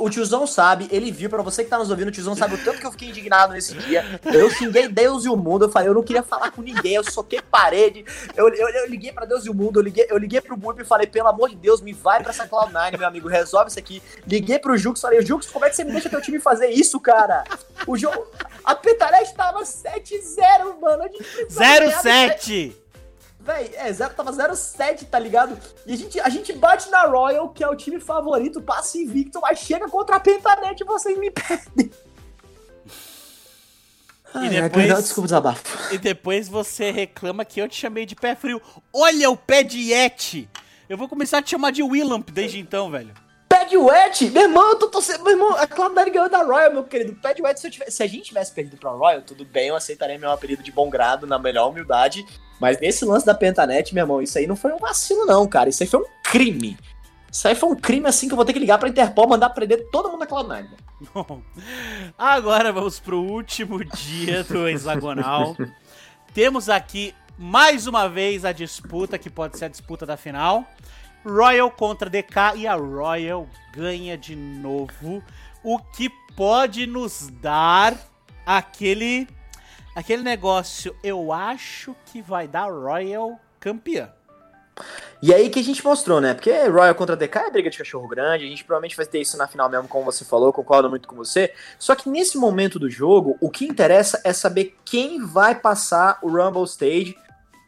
[0.00, 2.64] o tiozão sabe, ele viu, pra você que tá nos ouvindo, o tiozão sabe o
[2.64, 4.20] tanto que eu fiquei indignado nesse dia.
[4.24, 7.04] Eu xinguei Deus e o mundo, eu falei, eu não queria falar com ninguém, eu
[7.04, 8.04] soquei parede.
[8.36, 10.80] Eu, eu, eu liguei pra Deus e o mundo, eu liguei, eu liguei pro Burp
[10.80, 13.78] e falei, pelo amor de Deus, me vai pra essa Cloud9, meu amigo, resolve isso
[13.78, 14.02] aqui.
[14.26, 16.98] Liguei pro Jux, falei, Jux, como é que você me deixa teu time fazer isso,
[17.00, 17.44] cara?
[17.86, 18.26] O jogo.
[18.64, 21.04] A Petarete tava 7-0, mano.
[21.50, 22.81] 0-7!
[23.44, 25.58] Véi, é, zero, tava 0-7, tá ligado?
[25.84, 29.40] E a gente, a gente bate na Royal, que é o time favorito, passa invicto,
[29.40, 31.90] mas chega contra a Pentanet e vocês me perdem.
[34.34, 35.94] E depois, é, desculpa desabafo.
[35.94, 38.62] E depois você reclama que eu te chamei de pé frio.
[38.92, 40.48] Olha o pé de Yeti!
[40.88, 43.12] Eu vou começar a te chamar de Willamp desde então, velho.
[43.62, 44.30] Pé de Wet?
[44.30, 45.22] Meu irmão, eu tô torcendo.
[45.22, 47.14] Meu irmão, a Cloud9 ganhou da Royal, meu querido.
[47.14, 49.76] Pé de Wet, se, tivesse, se a gente tivesse perdido pra Royal, tudo bem, eu
[49.76, 52.26] aceitaria meu apelido de bom grado, na melhor humildade.
[52.58, 55.68] Mas nesse lance da Pentanet, meu irmão, isso aí não foi um vacilo, não, cara.
[55.68, 56.76] Isso aí foi um crime.
[57.30, 59.50] Isso aí foi um crime assim que eu vou ter que ligar pra Interpol mandar
[59.50, 60.66] prender todo mundo da Cloud9.
[61.14, 61.42] Bom,
[62.18, 65.56] agora vamos pro último dia do hexagonal.
[66.34, 70.66] Temos aqui mais uma vez a disputa, que pode ser a disputa da final.
[71.24, 75.22] Royal contra DK e a Royal ganha de novo,
[75.62, 77.96] o que pode nos dar
[78.44, 79.28] aquele
[79.94, 84.10] aquele negócio, eu acho que vai dar Royal campeã.
[85.22, 86.34] E aí que a gente mostrou, né?
[86.34, 89.36] Porque Royal contra DK é briga de cachorro grande, a gente provavelmente vai ter isso
[89.36, 91.52] na final mesmo, como você falou, concordo muito com você.
[91.78, 96.28] Só que nesse momento do jogo, o que interessa é saber quem vai passar o
[96.28, 97.16] Rumble Stage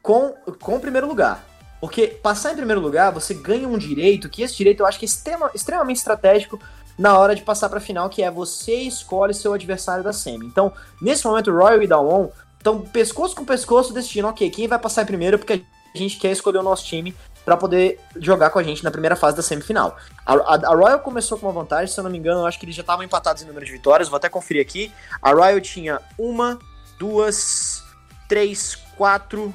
[0.03, 1.54] com, com o primeiro lugar.
[1.85, 5.05] Porque passar em primeiro lugar, você ganha um direito, que esse direito eu acho que
[5.05, 6.59] é extrema, extremamente estratégico
[6.97, 10.47] na hora de passar para a final, que é você escolhe seu adversário da semi.
[10.47, 15.05] Então, nesse momento, Royal e Dawon estão pescoço com pescoço decidindo, ok, quem vai passar
[15.05, 15.63] primeiro, porque
[15.95, 19.15] a gente quer escolher o nosso time para poder jogar com a gente na primeira
[19.15, 19.99] fase da semifinal.
[20.25, 22.59] A, a, a, Royal começou com uma vantagem, se eu não me engano, eu acho
[22.59, 24.91] que eles já estavam empatados em número de vitórias, vou até conferir aqui.
[25.21, 26.59] A Royal tinha uma,
[26.99, 27.85] duas,
[28.27, 29.55] três, quatro,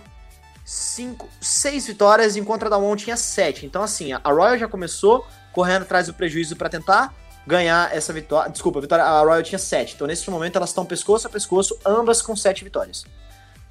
[0.69, 3.65] cinco, seis vitórias, enquanto a Dawon tinha sete.
[3.65, 7.12] Então, assim, a Royal já começou correndo atrás do prejuízo para tentar
[7.47, 8.51] ganhar essa vitória.
[8.51, 9.95] Desculpa, a, vitória, a Royal tinha 7.
[9.95, 13.03] Então, nesse momento, elas estão pescoço a pescoço, ambas com 7 vitórias.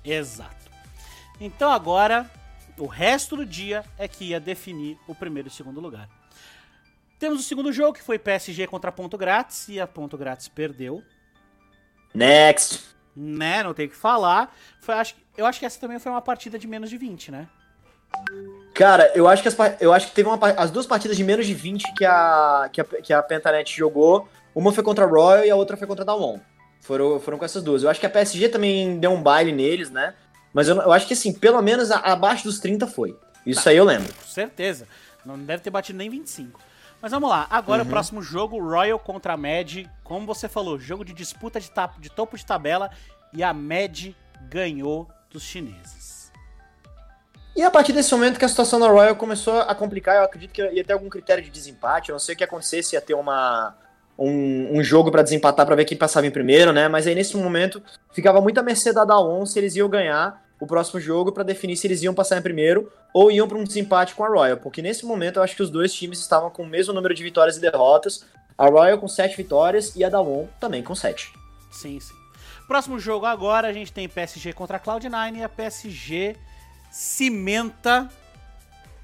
[0.04, 0.56] Exato.
[1.40, 2.28] Então, agora,
[2.76, 6.08] o resto do dia é que ia definir o primeiro e segundo lugar.
[7.16, 11.00] Temos o segundo jogo, que foi PSG contra Ponto Grátis, e a Ponto Grátis perdeu.
[12.12, 12.97] Next!
[13.20, 14.54] Né, não tem o que falar.
[14.80, 17.48] Foi, acho, eu acho que essa também foi uma partida de menos de 20, né?
[18.74, 21.46] Cara, eu acho que, as, eu acho que teve uma, as duas partidas de menos
[21.46, 24.28] de 20 que a, que a, que a Pentanet jogou.
[24.54, 26.38] Uma foi contra a Royal e a outra foi contra a Dawon.
[26.80, 27.82] Foram, foram com essas duas.
[27.82, 30.14] Eu acho que a PSG também deu um baile neles, né?
[30.52, 33.16] Mas eu, eu acho que, assim, pelo menos a, abaixo dos 30 foi.
[33.44, 34.12] Isso tá, aí eu lembro.
[34.14, 34.86] Com certeza.
[35.24, 36.60] Não deve ter batido nem 25.
[37.00, 37.46] Mas vamos lá.
[37.48, 37.88] Agora uhum.
[37.88, 39.88] o próximo jogo, Royal contra a Med.
[40.02, 42.90] Como você falou, jogo de disputa de, de topo de tabela.
[43.32, 44.16] E a Med
[44.48, 46.32] ganhou dos chineses.
[47.54, 50.52] E a partir desse momento que a situação na Royal começou a complicar, eu acredito
[50.52, 52.08] que ia ter algum critério de desempate.
[52.08, 53.76] Eu não sei o que acontecesse, ia ter uma,
[54.18, 56.88] um, um jogo para desempatar para ver quem passava em primeiro, né?
[56.88, 57.82] Mas aí nesse momento
[58.12, 61.76] ficava muito a mercê da Daon se eles iam ganhar o próximo jogo para definir
[61.76, 64.82] se eles iam passar em primeiro ou iam para um desempate com a Royal, porque
[64.82, 67.56] nesse momento eu acho que os dois times estavam com o mesmo número de vitórias
[67.56, 68.24] e derrotas.
[68.56, 71.32] A Royal com 7 vitórias e a Dawon também com 7.
[71.70, 72.14] Sim, sim.
[72.66, 76.36] Próximo jogo agora a gente tem PSG contra a Cloud9 e a PSG
[76.90, 78.10] cimenta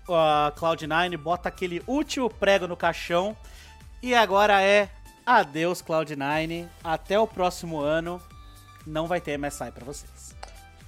[0.09, 3.37] a Cloud9, bota aquele último prego no caixão
[4.03, 4.91] e agora é
[5.25, 8.21] adeus Cloud9, até o próximo ano
[8.87, 10.14] não vai ter MSI para vocês.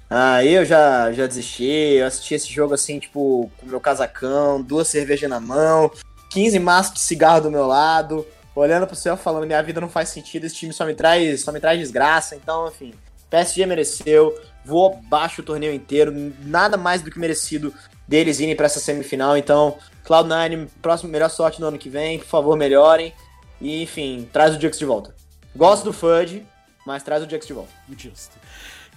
[0.08, 4.86] Ah, eu já, já desisti, eu assisti esse jogo assim, tipo, com meu casacão, duas
[4.86, 5.90] cervejas na mão,
[6.30, 10.10] 15 maços de cigarro do meu lado, olhando pro céu falando, minha vida não faz
[10.10, 12.94] sentido, esse time só me traz, só me traz desgraça, então, enfim,
[13.28, 14.32] PSG mereceu,
[14.64, 16.12] voou abaixo o torneio inteiro,
[16.44, 17.74] nada mais do que merecido
[18.06, 19.36] deles irem para essa semifinal.
[19.36, 23.12] Então, Cloud9, próximo, melhor sorte no ano que vem, por favor, melhorem.
[23.60, 25.14] E, enfim, traz o Jux de volta.
[25.54, 26.46] Gosto do FUD,
[26.86, 27.72] mas traz o Jux de volta.
[27.96, 28.36] Justo.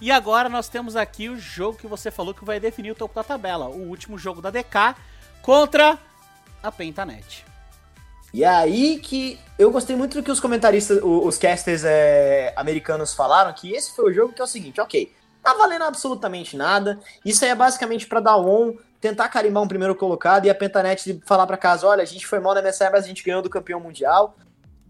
[0.00, 3.14] E agora nós temos aqui o jogo que você falou que vai definir o topo
[3.14, 3.68] da tabela.
[3.68, 4.96] O último jogo da DK
[5.42, 5.98] contra
[6.62, 7.44] a Pentanet.
[8.32, 13.52] E aí que eu gostei muito do que os comentaristas, os casters é, americanos falaram,
[13.52, 17.44] que esse foi o jogo que é o seguinte, ok, tá valendo absolutamente nada, isso
[17.44, 21.46] aí é basicamente para dar on, tentar carimbar um primeiro colocado e a Pentanet falar
[21.46, 23.80] para casa, olha, a gente foi mal na MSI, mas a gente ganhou do campeão
[23.80, 24.36] mundial,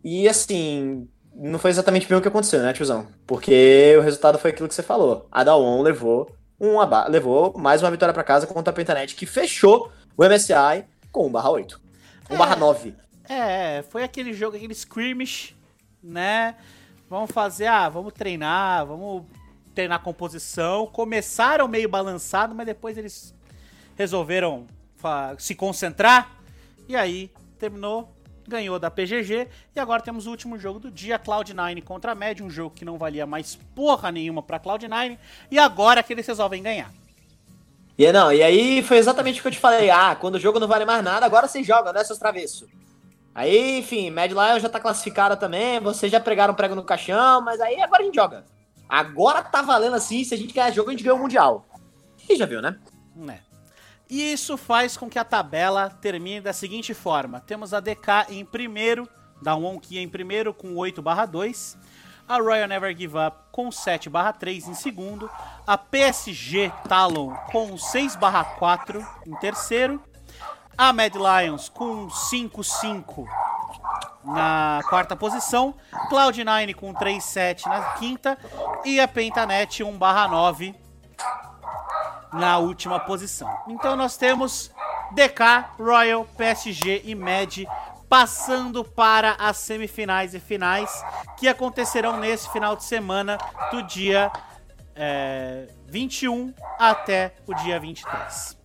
[0.04, 1.08] e assim,
[1.40, 3.08] não foi exatamente bem o que aconteceu, né, tiozão?
[3.26, 6.76] Porque o resultado foi aquilo que você falou, a Daon levou um
[7.08, 11.80] levou mais uma vitória para casa contra a Pentanet, que fechou o MSI com 1/8.
[12.28, 12.94] 1/9.
[13.26, 15.56] É, foi aquele jogo, aquele skirmish,
[16.02, 16.56] né?
[17.08, 19.24] Vamos fazer, ah, vamos treinar, vamos
[19.74, 20.86] treinar composição.
[20.86, 23.34] Começaram meio balançado, mas depois eles
[23.96, 24.66] resolveram
[25.38, 26.30] se concentrar.
[26.86, 28.12] E aí, terminou,
[28.50, 29.48] ganhou da PGG.
[29.74, 32.84] E agora temos o último jogo do dia, Cloud9 contra a Med, um jogo que
[32.84, 35.16] não valia mais porra nenhuma pra Cloud9.
[35.50, 36.92] E agora que eles resolvem ganhar.
[37.96, 39.90] E não, e aí foi exatamente o que eu te falei.
[39.90, 42.68] Ah, quando o jogo não vale mais nada, agora vocês jogam, né, seus travessos?
[43.34, 47.60] Aí, enfim, Mad Lion já tá classificada também, vocês já pregaram prego no caixão, mas
[47.60, 48.44] aí agora a gente joga.
[48.88, 51.64] Agora tá valendo assim, se a gente ganhar jogo, a gente ganha o Mundial.
[52.28, 52.76] E já viu, né?
[53.28, 53.49] É.
[54.10, 57.40] E isso faz com que a tabela termine da seguinte forma.
[57.40, 59.08] Temos a DK em primeiro,
[59.40, 61.78] da Wonky em primeiro com 8 2
[62.28, 65.28] a Royal Never Give Up com 7 3 em segundo,
[65.66, 68.16] a PSG Talon com 6
[68.56, 70.00] 4 em terceiro,
[70.78, 73.26] a Mad Lions com 5-5
[74.24, 75.74] na quarta posição,
[76.08, 78.38] Cloud9 com 3-7 na quinta.
[78.84, 80.74] E a Pentanet 1-9
[82.32, 83.48] na última posição.
[83.68, 84.70] Então nós temos
[85.12, 87.58] DK, Royal, PSG e Mad
[88.08, 90.90] passando para as semifinais e finais
[91.38, 93.38] que acontecerão nesse final de semana
[93.70, 94.30] do dia
[94.96, 98.58] é, 21 até o dia 23.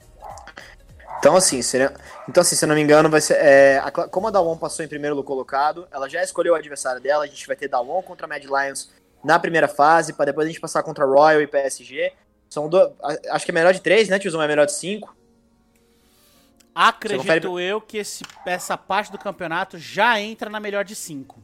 [1.20, 1.94] Então assim, seria,
[2.28, 4.84] então assim, se eu não me engano, vai ser, é, a, como a Dawon passou
[4.84, 8.28] em primeiro colocado, ela já escolheu o adversário dela, a gente vai ter Dawon contra
[8.28, 8.92] Mad Lions
[9.24, 12.14] na primeira fase, para depois a gente passar contra Royal e PSG.
[12.50, 12.92] São do,
[13.32, 14.42] acho que é melhor de três, né, Tiozão?
[14.42, 15.16] É melhor de cinco.
[16.74, 17.64] Acredito confere...
[17.64, 21.42] eu que esse, essa parte do campeonato já entra na melhor de cinco.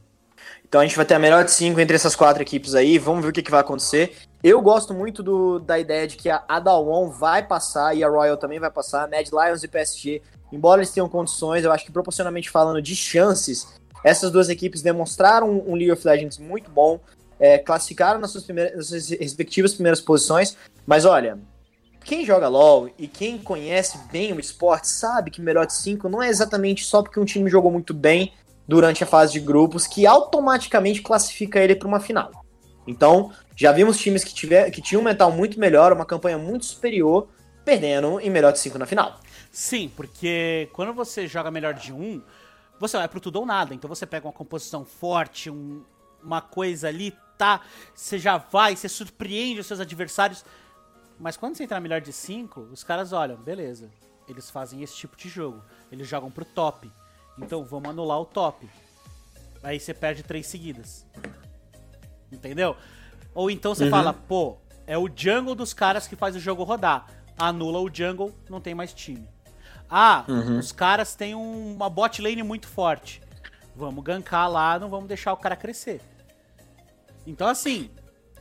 [0.68, 2.98] Então a gente vai ter a melhor de cinco entre essas quatro equipes aí.
[2.98, 4.16] Vamos ver o que, que vai acontecer.
[4.44, 8.38] Eu gosto muito do, da ideia de que a Adalon vai passar e a Royal
[8.38, 9.08] também vai passar.
[9.08, 13.68] Mad Lions e PSG, embora eles tenham condições, eu acho que proporcionalmente falando de chances,
[14.04, 17.00] essas duas equipes demonstraram um League of Legends muito bom.
[17.42, 20.56] É, classificaram nas suas, primeiras, nas suas respectivas primeiras posições.
[20.86, 21.40] Mas olha,
[22.04, 26.22] quem joga LoL e quem conhece bem o esporte sabe que melhor de 5 não
[26.22, 28.34] é exatamente só porque um time jogou muito bem
[28.68, 32.32] durante a fase de grupos que automaticamente classifica ele para uma final.
[32.88, 36.66] Então, já vimos times que, tiver, que tinham um mental muito melhor, uma campanha muito
[36.66, 37.28] superior,
[37.64, 39.20] perdendo em melhor de 5 na final.
[39.52, 42.22] Sim, porque quando você joga melhor de um,
[42.80, 43.74] você vai pro tudo ou nada.
[43.76, 45.84] Então você pega uma composição forte, um,
[46.24, 47.62] uma coisa ali, tá?
[47.96, 50.46] Você já vai, você surpreende os seus adversários.
[51.20, 53.90] Mas quando você entrar melhor de 5, os caras olham, beleza,
[54.28, 55.60] eles fazem esse tipo de jogo.
[55.92, 56.92] Eles jogam pro top.
[57.40, 58.70] Então vamos anular o top.
[59.64, 61.04] Aí você perde três seguidas.
[62.32, 62.78] Entendeu?
[63.34, 63.90] Ou então você uhum.
[63.90, 67.08] fala, pô, é o jungle dos caras que faz o jogo rodar.
[67.40, 69.28] Anula o jungle, não tem mais time.
[69.90, 70.60] Ah, uhum.
[70.60, 73.20] os caras têm um, uma bot lane muito forte.
[73.76, 76.02] Vamos gankar lá, não vamos deixar o cara crescer.
[77.32, 77.90] Então, assim,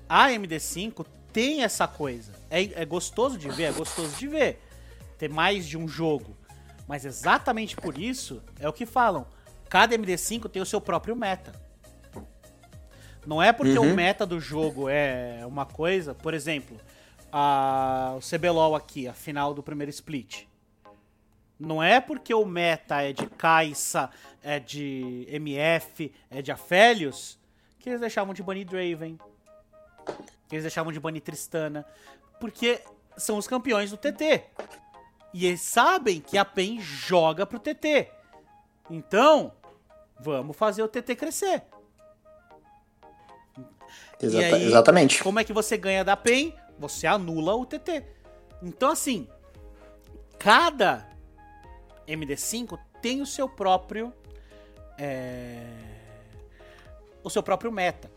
[0.09, 2.33] a MD5 tem essa coisa.
[2.50, 4.61] É, é gostoso de ver, é gostoso de ver.
[5.16, 6.37] Ter mais de um jogo.
[6.88, 9.24] Mas exatamente por isso é o que falam.
[9.68, 11.53] Cada MD5 tem o seu próprio meta.
[13.24, 13.92] Não é porque uhum.
[13.92, 16.76] o meta do jogo é uma coisa, por exemplo,
[17.31, 20.46] a, o CBLOL aqui, a final do primeiro split.
[21.57, 24.11] Não é porque o meta é de Kai'Sa,
[24.42, 27.38] é de MF, é de Aphelios,
[27.80, 29.18] que eles deixavam de banir Draven,
[30.48, 31.84] que eles deixavam de banir Tristana,
[32.38, 32.80] porque
[33.16, 34.44] são os campeões do TT.
[35.32, 38.08] E eles sabem que a PEN joga pro TT.
[38.90, 39.52] Então,
[40.18, 41.62] vamos fazer o TT crescer.
[44.20, 45.22] Exata aí, exatamente.
[45.22, 46.54] Como é que você ganha da PEN?
[46.78, 48.04] Você anula o TT.
[48.62, 49.28] Então, assim,
[50.38, 51.08] cada
[52.06, 54.12] MD5 tem o seu próprio.
[54.98, 55.89] É,
[57.22, 58.11] o seu próprio meta.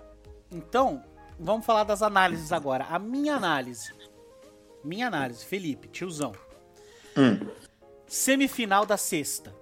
[0.52, 1.04] Então,
[1.40, 2.86] vamos falar das análises agora.
[2.86, 3.94] A minha análise.
[4.84, 6.34] Minha análise, Felipe, tiozão.
[7.18, 7.48] Hum.
[8.08, 9.56] Semifinal da sexta.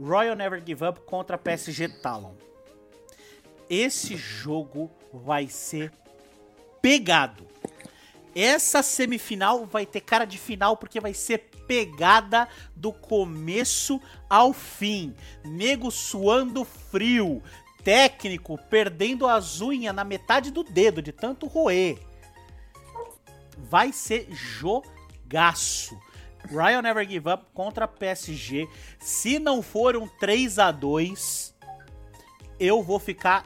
[0.00, 2.34] Royal Never Give Up contra PSG Talon.
[3.68, 5.92] Esse jogo vai ser
[6.80, 7.46] pegado.
[8.34, 15.14] Essa semifinal vai ter cara de final porque vai ser pegada do começo ao fim.
[15.44, 17.42] Nego suando frio.
[17.84, 21.98] Técnico perdendo as unhas na metade do dedo de tanto roer.
[23.58, 25.98] Vai ser jogaço.
[26.50, 28.68] Ryan Never Give Up contra PSG.
[28.98, 31.52] Se não for um 3 a 2
[32.58, 33.44] eu vou ficar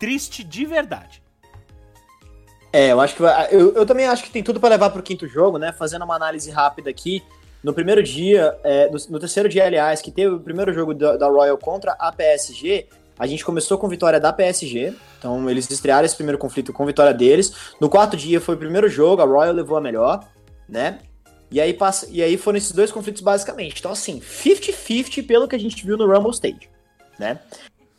[0.00, 1.22] triste de verdade.
[2.72, 5.26] É, eu acho que eu, eu também acho que tem tudo para levar pro quinto
[5.26, 5.72] jogo, né?
[5.72, 7.22] Fazendo uma análise rápida aqui,
[7.62, 11.16] no primeiro dia, é, no, no, terceiro dia, aliás, que teve o primeiro jogo da,
[11.16, 12.86] da, Royal contra a PSG,
[13.18, 14.94] a gente começou com vitória da PSG.
[15.18, 17.52] Então eles estrearam esse primeiro conflito com vitória deles.
[17.80, 20.24] No quarto dia foi o primeiro jogo, a Royal levou a melhor,
[20.68, 20.98] né?
[21.50, 23.78] E aí, passa, e aí foram esses dois conflitos basicamente.
[23.78, 26.68] Então, assim, 50-50 pelo que a gente viu no Rumble Stage,
[27.18, 27.38] né?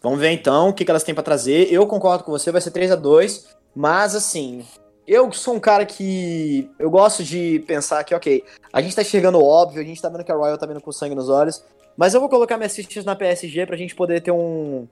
[0.01, 1.71] Vamos ver então o que, que elas têm para trazer.
[1.71, 4.65] Eu concordo com você, vai ser 3 a 2 mas assim,
[5.05, 8.43] eu sou um cara que eu gosto de pensar que, ok,
[8.73, 10.91] a gente tá chegando óbvio, a gente tá vendo que a Royal tá vindo com
[10.91, 11.63] sangue nos olhos,
[11.95, 14.87] mas eu vou colocar minhas fichas na PSG pra gente poder ter um.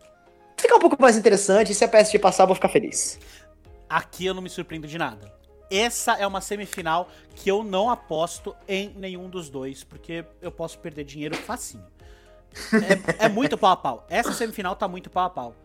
[0.57, 3.19] Ficar um pouco mais interessante, e se a PSG passar, eu vou ficar feliz.
[3.89, 5.33] Aqui eu não me surpreendo de nada.
[5.69, 10.77] Essa é uma semifinal que eu não aposto em nenhum dos dois, porque eu posso
[10.79, 11.85] perder dinheiro facinho.
[13.19, 14.05] É, é muito pau a pau.
[14.09, 15.55] Essa semifinal tá muito pau a pau.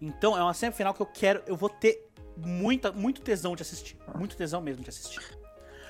[0.00, 3.96] Então é uma semifinal que eu quero, eu vou ter muita, muito tesão de assistir.
[4.14, 5.20] Muito tesão mesmo de assistir.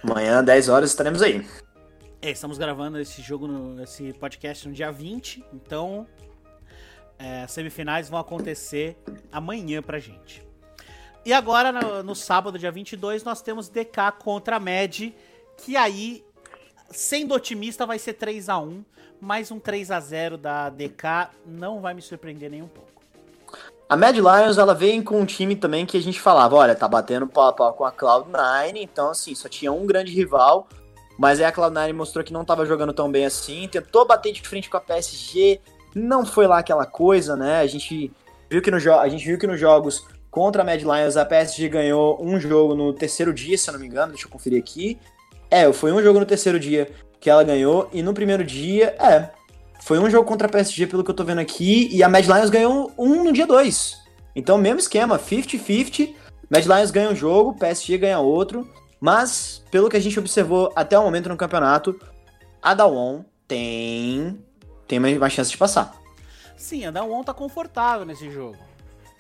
[0.03, 1.47] Amanhã, 10 horas, estaremos aí.
[2.23, 6.07] É, estamos gravando esse jogo, no, esse podcast no dia 20, então
[7.19, 8.97] é, semifinais vão acontecer
[9.31, 10.47] amanhã pra gente.
[11.25, 15.14] E agora, no, no, sábado, dia 22, nós temos DK contra a Med,
[15.57, 16.25] que aí,
[16.91, 18.85] sendo otimista, vai ser 3 a 1
[19.21, 22.91] mas um 3 a 0 da DK não vai me surpreender nem um pouco.
[23.89, 26.89] A Mad Lions, ela vem com um time também que a gente falava, olha, tá
[26.89, 30.69] batendo pau a pau com a Cloud9, então assim, só tinha um grande rival,
[31.17, 34.43] mas aí a Cloud9 mostrou que não tava jogando tão bem assim, tentou bater de
[34.43, 35.61] frente com a PSG,
[35.97, 37.61] não foi lá aquela coisa, né?
[37.61, 38.13] A gente
[38.51, 41.71] viu que, no a gente viu que nos jogos contra a Mad Lions a PSG
[41.71, 44.99] ganhou um jogo no terceiro dia, se eu não me engano, deixa eu conferir aqui.
[45.51, 49.31] É, foi um jogo no terceiro dia que ela ganhou, e no primeiro dia, é,
[49.81, 52.27] foi um jogo contra a PSG, pelo que eu tô vendo aqui, e a Mad
[52.27, 53.97] Lions ganhou um no dia 2.
[54.35, 56.15] Então, mesmo esquema, 50-50.
[56.51, 58.69] Mad Lions ganha um jogo, PSG ganha outro.
[59.01, 61.99] Mas, pelo que a gente observou até o momento no campeonato,
[62.63, 64.39] a Dawon tem,
[64.87, 65.95] tem uma chance de passar.
[66.57, 68.59] Sim, a Dawon tá confortável nesse jogo,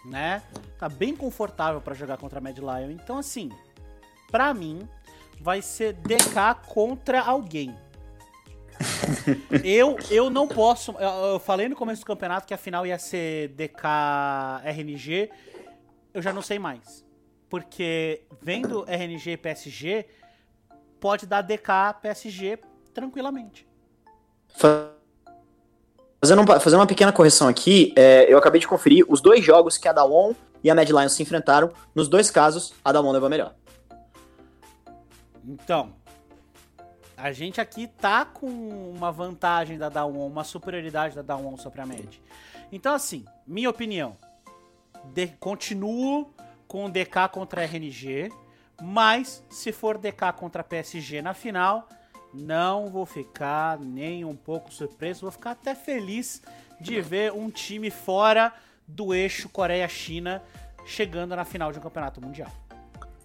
[0.04, 0.42] né?
[0.78, 2.90] Tá bem confortável para jogar contra a Mad Lion.
[2.90, 3.50] Então, assim,
[4.30, 4.88] para mim,
[5.40, 7.76] vai ser DK contra alguém
[9.64, 10.92] eu, eu não posso.
[10.92, 13.84] Eu, eu, falei no começo do campeonato que a final ia ser DK
[14.64, 15.30] RNG.
[16.12, 17.04] Eu já não sei mais.
[17.48, 20.06] Porque vendo RNG e PSG,
[21.00, 22.58] pode dar DK PSG
[22.92, 23.66] tranquilamente.
[26.20, 29.86] Fazendo, fazendo uma pequena correção aqui, é, eu acabei de conferir os dois jogos que
[29.86, 31.70] a Dawon e a Mad Lions se enfrentaram.
[31.94, 33.54] Nos dois casos, a Dawon levou melhor.
[35.46, 35.92] Então,
[37.16, 41.86] a gente aqui tá com uma vantagem da Dawn, uma superioridade da Dawn sobre a
[41.86, 42.20] Med.
[42.70, 44.16] Então, assim, minha opinião,
[45.14, 46.34] de, continuo
[46.68, 48.30] com DK contra RNG,
[48.82, 51.88] mas se for DK contra PSG na final,
[52.36, 56.42] não vou ficar nem um pouco surpreso, vou ficar até feliz
[56.80, 58.52] de ver um time fora
[58.86, 60.42] do eixo Coreia-China
[60.84, 62.50] chegando na final de um campeonato mundial.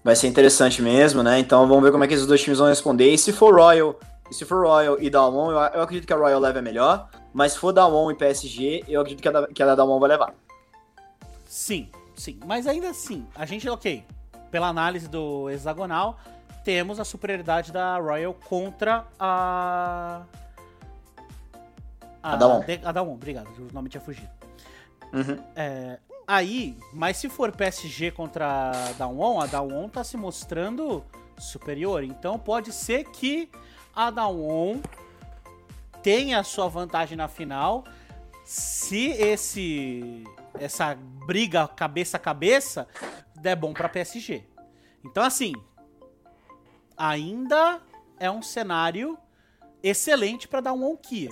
[0.03, 1.37] Vai ser interessante mesmo, né?
[1.39, 3.13] Então vamos ver como é que esses dois times vão responder.
[3.13, 3.99] E se for Royal,
[4.31, 7.07] e se for Royal e Dalmon, eu, eu acredito que a Royal leva melhor.
[7.33, 10.09] Mas se for Dalmon e PSG, eu acredito que a, que a da Dalmon vai
[10.09, 10.33] levar.
[11.45, 12.39] Sim, sim.
[12.45, 14.03] Mas ainda assim, a gente, ok,
[14.49, 16.19] pela análise do hexagonal,
[16.63, 20.23] temos a superioridade da Royal contra a.
[22.23, 22.63] A, a Dalmon.
[22.83, 24.29] A Dalmon, obrigado, o nome tinha fugido.
[25.13, 25.43] Uhum.
[25.55, 25.97] É,
[26.33, 31.03] Aí, mas se for PSG contra a Dawon, a Dawon tá se mostrando
[31.37, 32.05] superior.
[32.05, 33.49] Então pode ser que
[33.93, 34.79] a Dawon
[36.01, 37.83] tenha a sua vantagem na final
[38.45, 40.23] se esse
[40.59, 42.87] essa briga cabeça a cabeça
[43.35, 44.43] der bom para PSG.
[45.03, 45.53] Então assim,
[46.97, 47.81] ainda
[48.19, 49.17] é um cenário
[49.83, 51.29] excelente para dar um Kia.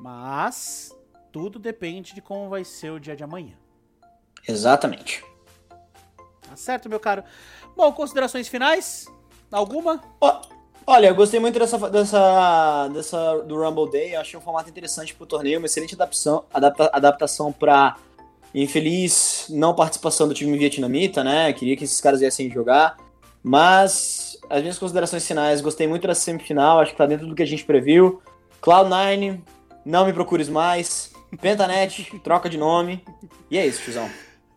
[0.00, 0.94] Mas
[1.30, 3.54] tudo depende de como vai ser o dia de amanhã.
[4.46, 5.24] Exatamente.
[6.48, 7.24] Tá certo, meu caro.
[7.76, 9.06] Bom, considerações finais?
[9.50, 10.02] Alguma?
[10.86, 14.14] olha, eu gostei muito dessa, dessa, dessa do Rumble Day.
[14.14, 17.96] Eu achei um formato interessante pro torneio, uma excelente adaptação, adapta, adaptação pra
[18.54, 21.52] infeliz não participação do time vietnamita, né?
[21.52, 22.96] Queria que esses caras viessem jogar.
[23.42, 27.42] Mas as minhas considerações finais, gostei muito da semifinal, acho que tá dentro do que
[27.42, 28.22] a gente previu.
[28.60, 29.40] Cloud9,
[29.84, 31.12] não me procures mais.
[31.40, 33.02] Pentanet, troca de nome.
[33.50, 34.08] E é isso, tiozão.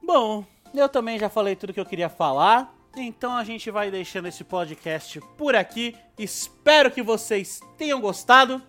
[0.03, 2.73] Bom, eu também já falei tudo que eu queria falar.
[2.95, 5.95] Então a gente vai deixando esse podcast por aqui.
[6.17, 8.61] Espero que vocês tenham gostado.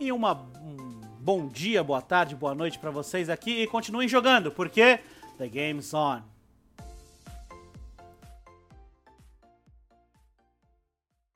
[0.00, 0.32] E uma,
[0.62, 3.62] um bom dia, boa tarde, boa noite para vocês aqui.
[3.62, 4.98] E continuem jogando, porque
[5.38, 6.31] The Game's On.